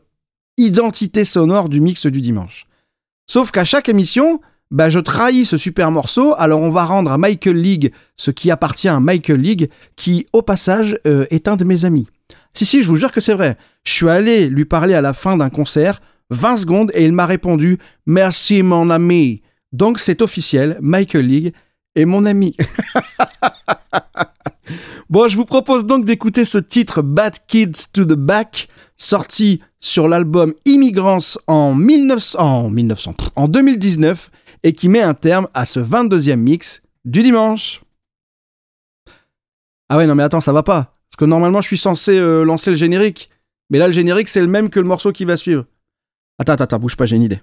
identité 0.59 1.25
sonore 1.25 1.69
du 1.69 1.81
mix 1.81 2.07
du 2.07 2.21
dimanche. 2.21 2.67
Sauf 3.29 3.53
qu'à 3.53 3.65
chaque 3.65 3.89
émission, 3.89 4.41
bah, 4.73 4.91
je 4.91 4.99
trahis 4.99 5.45
ce 5.45 5.57
super 5.57 5.93
morceau, 5.93 6.35
alors 6.39 6.61
on 6.61 6.71
va 6.71 6.85
rendre 6.85 7.13
à 7.13 7.19
Michael 7.19 7.57
League 7.57 7.93
ce 8.17 8.33
qui 8.33 8.51
appartient 8.51 8.89
à 8.89 8.99
Michael 8.99 9.41
League, 9.41 9.71
qui, 9.95 10.27
au 10.33 10.43
passage, 10.43 10.99
euh, 11.07 11.27
est 11.31 11.47
un 11.47 11.57
de 11.57 11.65
mes 11.65 11.85
amis. 11.85 12.09
Si, 12.53 12.67
si, 12.67 12.83
je 12.83 12.89
vous 12.89 12.97
jure 12.97 13.13
que 13.13 13.21
c'est 13.21 13.35
vrai. 13.35 13.57
Je 13.85 13.93
suis 13.93 14.09
allé 14.09 14.49
lui 14.49 14.65
parler 14.65 14.95
à 14.95 15.01
la 15.01 15.13
fin 15.13 15.37
d'un 15.37 15.51
concert, 15.51 16.01
20 16.31 16.57
secondes, 16.57 16.91
et 16.95 17.05
il 17.05 17.13
m'a 17.13 17.27
répondu 17.27 17.79
«Merci 18.07 18.63
mon 18.63 18.91
ami». 18.91 19.43
Donc 19.73 19.99
c'est 19.99 20.23
officiel, 20.23 20.79
Michael 20.81 21.27
League 21.27 21.55
est 21.95 22.05
mon 22.05 22.25
ami. 22.25 22.57
bon, 25.11 25.29
je 25.29 25.37
vous 25.37 25.45
propose 25.45 25.85
donc 25.85 26.05
d'écouter 26.05 26.45
ce 26.45 26.59
titre 26.59 27.03
Bad 27.03 27.37
Kids 27.47 27.89
to 27.93 28.05
the 28.05 28.15
Back, 28.15 28.69
sorti 28.97 29.61
sur 29.81 30.09
l'album 30.09 30.55
Immigrants 30.65 31.37
en, 31.47 31.75
1900, 31.75 32.39
en 32.39 32.71
1900, 32.71 33.13
pff, 33.15 33.29
en 33.37 33.49
2019, 33.49 34.31
et 34.63 34.73
qui 34.73 34.89
met 34.89 35.03
un 35.03 35.15
terme 35.15 35.49
à 35.55 35.67
ce 35.67 35.81
22e 35.81 36.37
mix 36.37 36.83
du 37.05 37.23
dimanche. 37.23 37.83
Ah 39.89 39.97
ouais, 39.97 40.07
non 40.07 40.15
mais 40.15 40.23
attends, 40.23 40.41
ça 40.41 40.53
va 40.53 40.63
pas. 40.63 40.97
Parce 41.11 41.19
que 41.19 41.25
normalement, 41.25 41.61
je 41.61 41.67
suis 41.67 41.79
censé 41.79 42.19
euh, 42.19 42.45
lancer 42.45 42.71
le 42.71 42.77
générique. 42.77 43.29
Mais 43.69 43.79
là, 43.79 43.87
le 43.87 43.93
générique, 43.93 44.29
c'est 44.29 44.41
le 44.41 44.47
même 44.47 44.71
que 44.71 44.81
le 44.81 44.87
morceau 44.87 45.13
qui 45.13 45.25
va 45.25 45.37
suivre. 45.37 45.67
Attends, 46.39 46.55
attends, 46.55 46.65
attends, 46.65 46.79
bouge 46.79 46.97
pas, 46.97 47.05
j'ai 47.05 47.17
une 47.17 47.23
idée. 47.23 47.41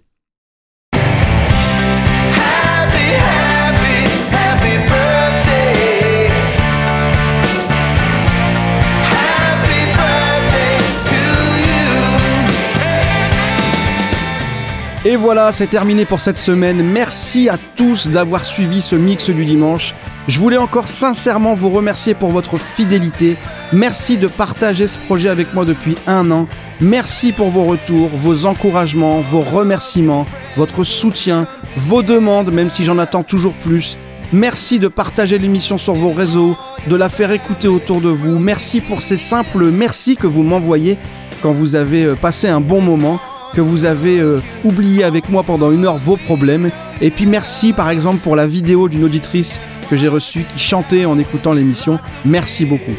Et 15.05 15.15
voilà, 15.15 15.53
c'est 15.53 15.67
terminé 15.67 16.03
pour 16.03 16.19
cette 16.19 16.37
semaine. 16.37 16.83
Merci 16.83 17.47
à 17.47 17.57
tous 17.77 18.09
d'avoir 18.09 18.43
suivi 18.43 18.81
ce 18.81 18.97
mix 18.97 19.29
du 19.29 19.45
dimanche. 19.45 19.95
Je 20.27 20.37
voulais 20.39 20.57
encore 20.57 20.89
sincèrement 20.89 21.55
vous 21.55 21.69
remercier 21.69 22.13
pour 22.13 22.31
votre 22.31 22.57
fidélité. 22.57 23.37
Merci 23.71 24.17
de 24.17 24.27
partager 24.27 24.87
ce 24.87 24.97
projet 24.97 25.29
avec 25.29 25.53
moi 25.53 25.63
depuis 25.63 25.95
un 26.05 26.29
an. 26.31 26.47
Merci 26.81 27.31
pour 27.31 27.49
vos 27.49 27.63
retours, 27.63 28.09
vos 28.09 28.45
encouragements, 28.45 29.21
vos 29.21 29.39
remerciements, 29.39 30.25
votre 30.57 30.83
soutien, 30.83 31.47
vos 31.77 32.03
demandes, 32.03 32.51
même 32.51 32.69
si 32.69 32.83
j'en 32.83 32.97
attends 32.97 33.23
toujours 33.23 33.53
plus. 33.53 33.97
Merci 34.33 34.79
de 34.79 34.89
partager 34.89 35.37
l'émission 35.37 35.77
sur 35.77 35.93
vos 35.93 36.11
réseaux, 36.11 36.57
de 36.87 36.95
la 36.97 37.07
faire 37.07 37.31
écouter 37.31 37.69
autour 37.69 38.01
de 38.01 38.09
vous. 38.09 38.37
Merci 38.37 38.81
pour 38.81 39.01
ces 39.01 39.17
simples 39.17 39.71
merci 39.71 40.17
que 40.17 40.27
vous 40.27 40.43
m'envoyez 40.43 40.97
quand 41.41 41.53
vous 41.53 41.75
avez 41.75 42.03
euh, 42.03 42.15
passé 42.15 42.49
un 42.49 42.59
bon 42.59 42.81
moment, 42.81 43.19
que 43.53 43.61
vous 43.61 43.85
avez 43.85 44.19
euh, 44.19 44.41
oublié 44.63 45.03
avec 45.03 45.29
moi 45.29 45.43
pendant 45.43 45.71
une 45.71 45.85
heure 45.85 45.97
vos 45.97 46.17
problèmes. 46.17 46.69
Et 47.01 47.09
puis 47.11 47.25
merci 47.25 47.73
par 47.73 47.89
exemple 47.89 48.17
pour 48.19 48.35
la 48.35 48.47
vidéo 48.47 48.89
d'une 48.89 49.03
auditrice 49.03 49.59
que 49.89 49.95
j'ai 49.97 50.07
reçue 50.07 50.43
qui 50.43 50.59
chantait 50.59 51.05
en 51.05 51.17
écoutant 51.17 51.53
l'émission. 51.53 51.99
Merci 52.25 52.65
beaucoup. 52.65 52.95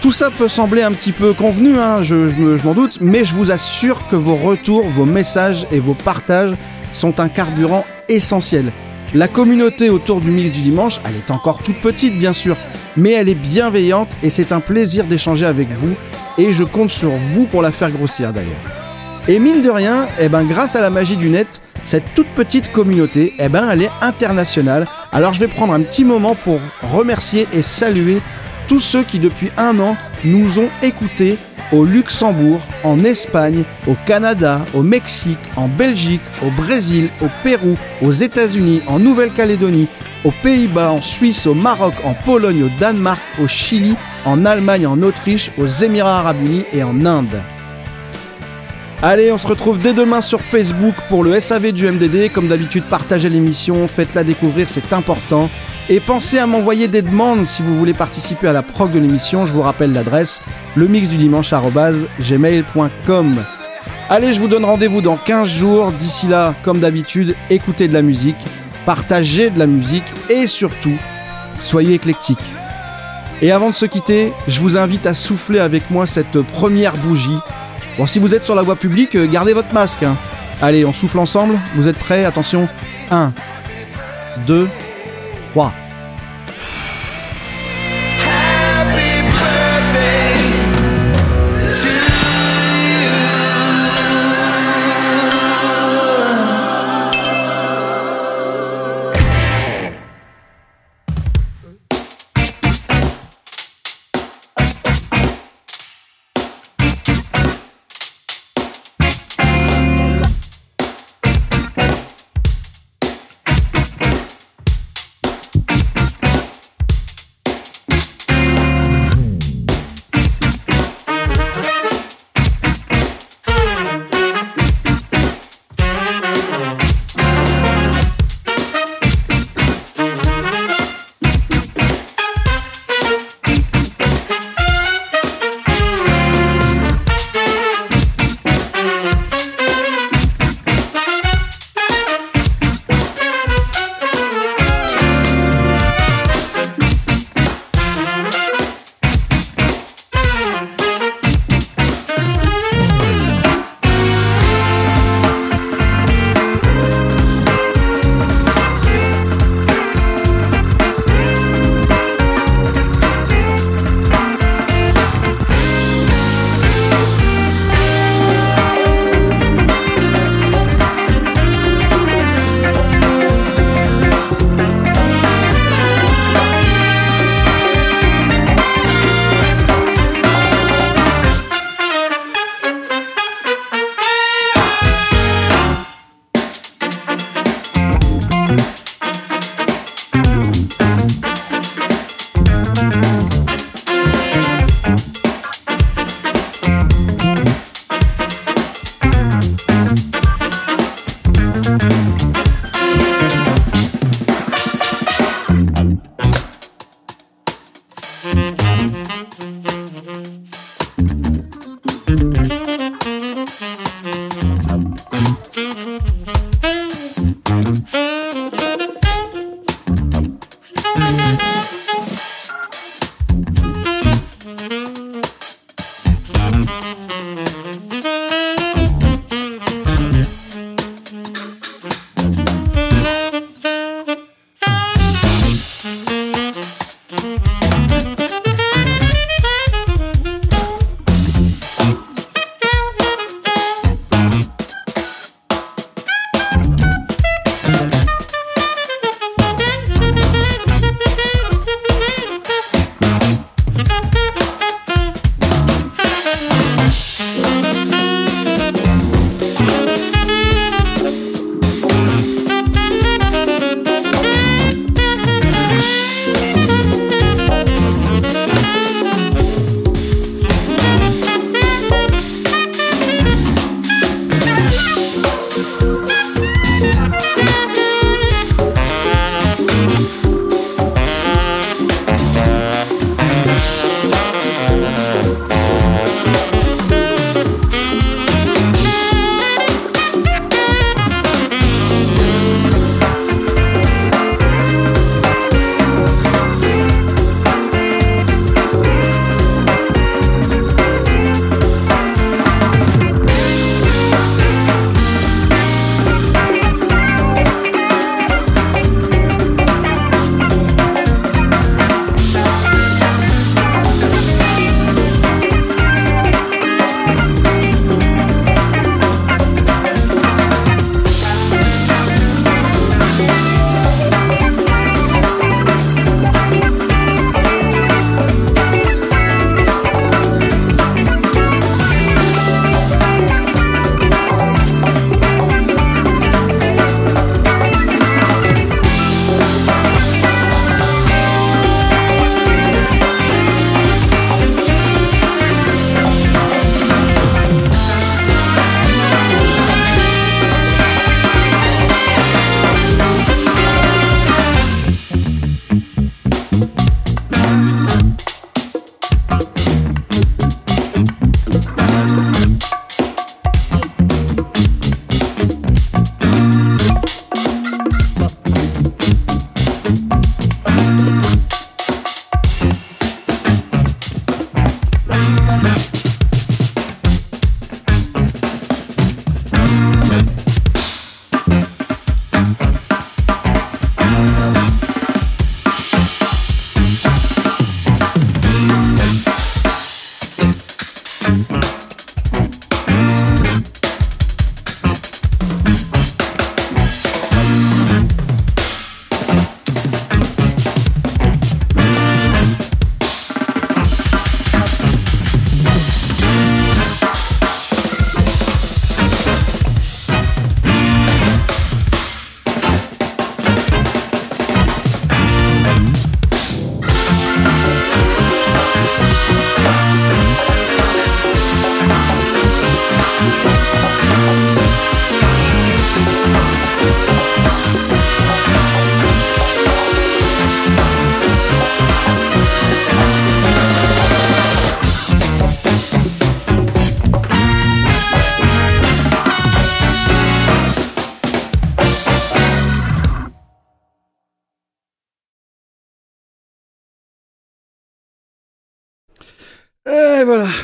Tout 0.00 0.12
ça 0.12 0.30
peut 0.30 0.48
sembler 0.48 0.82
un 0.82 0.92
petit 0.92 1.12
peu 1.12 1.32
convenu, 1.32 1.78
hein, 1.78 2.02
je, 2.02 2.28
je 2.28 2.34
me- 2.36 2.56
je 2.58 2.64
m'en 2.64 2.74
doute, 2.74 2.98
mais 3.00 3.24
je 3.24 3.32
vous 3.34 3.50
assure 3.50 4.06
que 4.10 4.16
vos 4.16 4.34
retours, 4.34 4.84
vos 4.90 5.06
messages 5.06 5.66
et 5.72 5.78
vos 5.80 5.94
partages 5.94 6.52
sont 6.92 7.20
un 7.20 7.28
carburant 7.28 7.86
essentiel. 8.08 8.72
La 9.14 9.28
communauté 9.28 9.88
autour 9.90 10.20
du 10.20 10.30
mix 10.30 10.50
du 10.52 10.60
dimanche, 10.60 11.00
elle 11.06 11.14
est 11.16 11.30
encore 11.30 11.58
toute 11.62 11.80
petite 11.80 12.18
bien 12.18 12.32
sûr, 12.32 12.56
mais 12.96 13.12
elle 13.12 13.28
est 13.30 13.34
bienveillante 13.34 14.10
et 14.22 14.28
c'est 14.28 14.52
un 14.52 14.60
plaisir 14.60 15.06
d'échanger 15.06 15.46
avec 15.46 15.68
vous 15.72 15.94
et 16.36 16.52
je 16.52 16.64
compte 16.64 16.90
sur 16.90 17.10
vous 17.32 17.44
pour 17.44 17.62
la 17.62 17.70
faire 17.70 17.90
grossir 17.90 18.32
d'ailleurs. 18.32 18.83
Et 19.26 19.38
mine 19.38 19.62
de 19.62 19.70
rien, 19.70 20.06
eh 20.20 20.28
ben, 20.28 20.44
grâce 20.44 20.76
à 20.76 20.82
la 20.82 20.90
magie 20.90 21.16
du 21.16 21.30
net, 21.30 21.62
cette 21.86 22.14
toute 22.14 22.28
petite 22.34 22.70
communauté, 22.72 23.32
eh 23.38 23.48
ben, 23.48 23.66
elle 23.70 23.80
est 23.80 23.90
internationale. 24.02 24.86
Alors 25.12 25.32
je 25.32 25.40
vais 25.40 25.48
prendre 25.48 25.72
un 25.72 25.80
petit 25.80 26.04
moment 26.04 26.34
pour 26.34 26.60
remercier 26.82 27.48
et 27.54 27.62
saluer 27.62 28.20
tous 28.68 28.80
ceux 28.80 29.02
qui 29.02 29.18
depuis 29.18 29.50
un 29.56 29.80
an 29.80 29.96
nous 30.24 30.58
ont 30.58 30.68
écoutés 30.82 31.38
au 31.72 31.84
Luxembourg, 31.84 32.60
en 32.82 33.02
Espagne, 33.02 33.64
au 33.86 33.96
Canada, 34.04 34.66
au 34.74 34.82
Mexique, 34.82 35.38
en 35.56 35.68
Belgique, 35.68 36.20
au 36.42 36.50
Brésil, 36.50 37.08
au 37.22 37.28
Pérou, 37.42 37.78
aux 38.02 38.12
États-Unis, 38.12 38.82
en 38.86 38.98
Nouvelle-Calédonie, 38.98 39.88
aux 40.24 40.34
Pays-Bas, 40.42 40.90
en 40.90 41.00
Suisse, 41.00 41.46
au 41.46 41.54
Maroc, 41.54 41.94
en 42.04 42.12
Pologne, 42.12 42.64
au 42.64 42.70
Danemark, 42.78 43.20
au 43.42 43.48
Chili, 43.48 43.96
en 44.26 44.44
Allemagne, 44.44 44.86
en 44.86 45.00
Autriche, 45.00 45.50
aux 45.56 45.66
Émirats 45.66 46.18
arabes 46.18 46.44
unis 46.44 46.64
et 46.74 46.82
en 46.82 47.06
Inde. 47.06 47.40
Allez, 49.02 49.30
on 49.32 49.38
se 49.38 49.46
retrouve 49.46 49.78
dès 49.78 49.92
demain 49.92 50.20
sur 50.20 50.40
Facebook 50.40 50.94
pour 51.08 51.24
le 51.24 51.38
SAV 51.38 51.72
du 51.72 51.90
MDD. 51.90 52.32
Comme 52.32 52.48
d'habitude, 52.48 52.84
partagez 52.88 53.28
l'émission, 53.28 53.86
faites-la 53.86 54.24
découvrir, 54.24 54.68
c'est 54.68 54.92
important. 54.92 55.50
Et 55.90 56.00
pensez 56.00 56.38
à 56.38 56.46
m'envoyer 56.46 56.88
des 56.88 57.02
demandes 57.02 57.44
si 57.44 57.60
vous 57.62 57.76
voulez 57.76 57.92
participer 57.92 58.48
à 58.48 58.54
la 58.54 58.62
prog 58.62 58.90
de 58.90 58.98
l'émission. 58.98 59.44
Je 59.44 59.52
vous 59.52 59.60
rappelle 59.60 59.92
l'adresse 59.92 60.40
le 60.74 60.88
mix 60.88 61.08
du 61.08 61.18
dimanche 61.18 61.52
gmail.com. 62.20 63.36
Allez, 64.08 64.32
je 64.32 64.40
vous 64.40 64.48
donne 64.48 64.64
rendez-vous 64.64 65.02
dans 65.02 65.16
15 65.16 65.48
jours. 65.48 65.92
D'ici 65.92 66.26
là, 66.26 66.54
comme 66.62 66.78
d'habitude, 66.78 67.36
écoutez 67.50 67.88
de 67.88 67.94
la 67.94 68.02
musique, 68.02 68.36
partagez 68.86 69.50
de 69.50 69.58
la 69.58 69.66
musique 69.66 70.04
et 70.30 70.46
surtout, 70.46 70.96
soyez 71.60 71.94
éclectiques. 71.94 72.38
Et 73.42 73.52
avant 73.52 73.68
de 73.68 73.74
se 73.74 73.84
quitter, 73.84 74.32
je 74.48 74.60
vous 74.60 74.78
invite 74.78 75.04
à 75.06 75.12
souffler 75.12 75.58
avec 75.58 75.90
moi 75.90 76.06
cette 76.06 76.40
première 76.40 76.96
bougie. 76.96 77.38
Bon, 77.98 78.06
si 78.06 78.18
vous 78.18 78.34
êtes 78.34 78.42
sur 78.42 78.54
la 78.54 78.62
voie 78.62 78.76
publique, 78.76 79.14
euh, 79.14 79.26
gardez 79.26 79.52
votre 79.52 79.72
masque. 79.72 80.02
hein. 80.02 80.16
Allez, 80.60 80.84
on 80.84 80.92
souffle 80.92 81.18
ensemble. 81.18 81.58
Vous 81.76 81.88
êtes 81.88 81.98
prêts? 81.98 82.24
Attention. 82.24 82.68
1, 83.10 83.32
2, 84.46 84.68
3. 85.52 85.72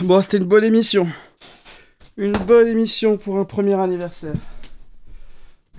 Bon, 0.05 0.23
c'était 0.23 0.39
une 0.39 0.45
bonne 0.45 0.65
émission. 0.65 1.07
Une 2.17 2.33
bonne 2.33 2.69
émission 2.69 3.17
pour 3.17 3.39
un 3.39 3.45
premier 3.45 3.75
anniversaire. 3.75 4.35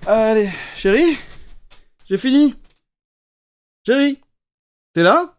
Allez, 0.05 0.49
chérie 0.75 1.17
J'ai 2.09 2.17
fini 2.17 2.55
Chérie 3.85 4.19
T'es 4.93 5.03
là? 5.03 5.35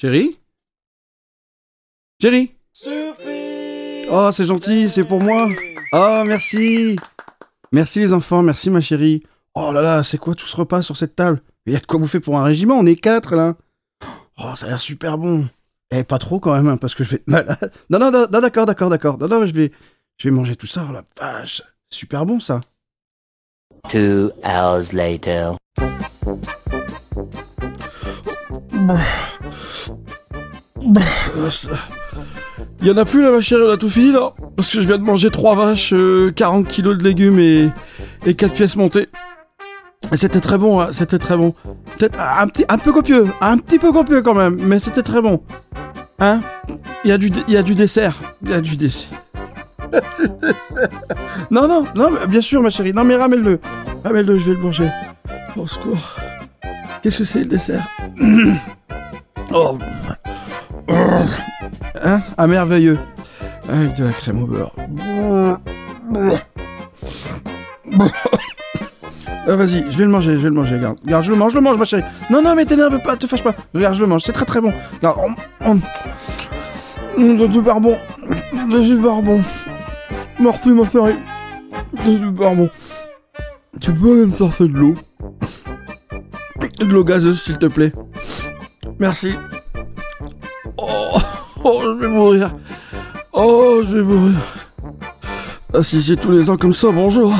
Chérie? 0.00 0.38
Chérie? 2.20 2.54
Oh, 4.10 4.30
c'est 4.32 4.46
gentil, 4.46 4.88
c'est 4.88 5.04
pour 5.04 5.22
moi. 5.22 5.48
Oh, 5.92 6.22
merci. 6.26 6.96
Merci 7.72 8.00
les 8.00 8.12
enfants, 8.12 8.42
merci 8.42 8.70
ma 8.70 8.80
chérie. 8.80 9.22
Oh 9.54 9.72
là 9.72 9.80
là, 9.80 10.02
c'est 10.02 10.18
quoi 10.18 10.34
tout 10.34 10.46
ce 10.46 10.56
repas 10.56 10.82
sur 10.82 10.96
cette 10.96 11.16
table? 11.16 11.40
Il 11.64 11.72
y 11.72 11.76
a 11.76 11.80
de 11.80 11.86
quoi 11.86 11.98
bouffer 11.98 12.20
pour 12.20 12.38
un 12.38 12.44
régiment, 12.44 12.74
on 12.78 12.86
est 12.86 12.96
quatre 12.96 13.34
là. 13.34 13.56
Oh, 14.38 14.54
ça 14.54 14.66
a 14.66 14.68
l'air 14.68 14.80
super 14.80 15.16
bon. 15.16 15.48
Eh, 15.92 16.02
pas 16.02 16.18
trop 16.18 16.40
quand 16.40 16.52
même, 16.54 16.66
hein, 16.68 16.76
parce 16.76 16.94
que 16.94 17.04
je 17.04 17.10
vais 17.10 17.16
être 17.26 17.28
malade. 17.28 17.72
Non, 17.90 17.98
non, 17.98 18.10
non, 18.10 18.26
non, 18.30 18.40
d'accord, 18.40 18.66
d'accord, 18.66 18.90
d'accord. 18.90 19.18
Non, 19.18 19.28
non, 19.28 19.46
je 19.46 19.54
vais, 19.54 19.70
je 20.18 20.28
vais 20.28 20.34
manger 20.34 20.56
tout 20.56 20.66
ça, 20.66 20.86
oh 20.88 20.92
la 20.92 21.04
vache. 21.20 21.62
Super 21.90 22.26
bon 22.26 22.40
ça. 22.40 22.60
Two 23.88 24.32
hours 24.44 24.92
later. 24.92 25.52
Euh, 31.36 31.50
Il 32.80 32.88
y 32.88 32.90
en 32.90 32.96
a 32.96 33.04
plus 33.04 33.22
là, 33.22 33.30
ma 33.30 33.40
chérie, 33.40 33.62
on 33.66 33.70
a 33.70 33.76
tout 33.76 33.88
fini 33.88 34.12
là 34.12 34.32
Parce 34.56 34.70
que 34.70 34.80
je 34.80 34.86
viens 34.86 34.98
de 34.98 35.04
manger 35.04 35.30
3 35.30 35.54
vaches, 35.54 35.92
euh, 35.92 36.32
40 36.32 36.66
kilos 36.66 36.96
de 36.98 37.02
légumes 37.02 37.38
et, 37.38 37.70
et 38.24 38.34
4 38.34 38.52
pièces 38.52 38.76
montées. 38.76 39.08
Et 40.12 40.16
c'était 40.16 40.40
très 40.40 40.58
bon, 40.58 40.80
hein, 40.80 40.88
c'était 40.92 41.18
très 41.18 41.36
bon. 41.36 41.54
Peut-être 41.98 42.18
un, 42.20 42.46
petit, 42.48 42.64
un 42.68 42.78
peu 42.78 42.92
copieux, 42.92 43.26
un 43.40 43.58
petit 43.58 43.78
peu 43.78 43.92
copieux 43.92 44.22
quand 44.22 44.34
même, 44.34 44.56
mais 44.62 44.78
c'était 44.78 45.02
très 45.02 45.20
bon. 45.20 45.42
Hein? 46.18 46.38
Il 47.04 47.10
y, 47.10 47.12
a 47.12 47.18
du 47.18 47.30
y 47.46 47.56
a 47.56 47.62
du 47.62 47.74
dessert, 47.74 48.16
il 48.42 48.50
y 48.50 48.54
a 48.54 48.60
du 48.60 48.76
dessert. 48.76 49.08
non, 51.50 51.68
non, 51.68 51.84
non, 51.94 52.10
bien 52.28 52.40
sûr 52.40 52.62
ma 52.62 52.70
chérie, 52.70 52.92
non 52.92 53.04
mais 53.04 53.16
ramène-le. 53.16 53.60
Ramène-le, 54.04 54.38
je 54.38 54.46
vais 54.46 54.54
le 54.54 54.60
manger. 54.60 54.88
Au 55.56 55.66
secours. 55.66 56.16
Qu'est-ce 57.02 57.18
que 57.18 57.24
c'est 57.24 57.40
le 57.40 57.46
dessert? 57.46 57.86
Oh 59.52 59.78
Hein? 62.02 62.20
Ah, 62.36 62.46
merveilleux. 62.48 62.98
Avec 63.68 63.94
de 63.96 64.04
la 64.04 64.12
crème 64.12 64.42
au 64.42 64.46
beurre. 64.46 64.74
Ah, 69.48 69.54
vas-y, 69.54 69.84
je 69.90 69.96
vais 69.96 70.04
le 70.04 70.10
manger, 70.10 70.32
je 70.32 70.38
vais 70.38 70.48
le 70.48 70.54
manger, 70.54 70.74
regarde. 70.74 70.98
Regarde, 71.04 71.24
je 71.24 71.30
le 71.30 71.36
mange, 71.36 71.52
je 71.52 71.56
le 71.56 71.62
mange, 71.62 71.78
ma 71.78 71.84
chérie. 71.84 72.02
Non, 72.30 72.42
non, 72.42 72.56
mais 72.56 72.64
t'énerve 72.64 73.00
pas, 73.00 73.16
te 73.16 73.28
fâche 73.28 73.44
pas. 73.44 73.54
Regarde, 73.74 73.94
je 73.94 74.00
le 74.00 74.08
mange, 74.08 74.22
c'est 74.22 74.32
très 74.32 74.44
très 74.44 74.60
bon. 74.60 74.72
Regarde, 74.96 75.18
on... 75.60 75.70
on... 75.70 75.80
C'est 77.16 77.52
super 77.52 77.80
bon. 77.80 77.96
C'est 78.70 78.82
super 78.82 79.22
bon. 79.22 79.40
Merci, 80.40 80.70
ma 80.70 80.84
chérie. 80.88 81.14
Bon. 82.32 82.68
Tu 83.80 83.92
peux 83.92 84.26
me 84.26 84.32
sortir 84.32 84.66
de 84.66 84.72
l'eau? 84.72 84.94
De 86.78 86.84
l'eau 86.84 87.04
gazeuse, 87.04 87.40
s'il 87.40 87.58
te 87.58 87.66
plaît. 87.66 87.92
Merci. 88.98 89.34
Oh, 90.76 91.18
oh, 91.64 91.80
je 91.82 92.00
vais 92.00 92.08
mourir. 92.08 92.54
Oh, 93.32 93.80
je 93.82 93.96
vais 93.98 94.02
mourir. 94.02 94.34
Ah, 95.72 95.82
si 95.82 96.00
j'ai 96.00 96.16
tous 96.16 96.32
les 96.32 96.50
ans 96.50 96.56
comme 96.56 96.74
ça, 96.74 96.90
bonjour. 96.90 97.32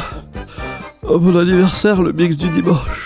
Oh, 1.08 1.18
bon 1.20 1.36
anniversaire, 1.36 2.02
le 2.02 2.12
mix 2.12 2.36
du 2.36 2.48
dimanche. 2.48 3.05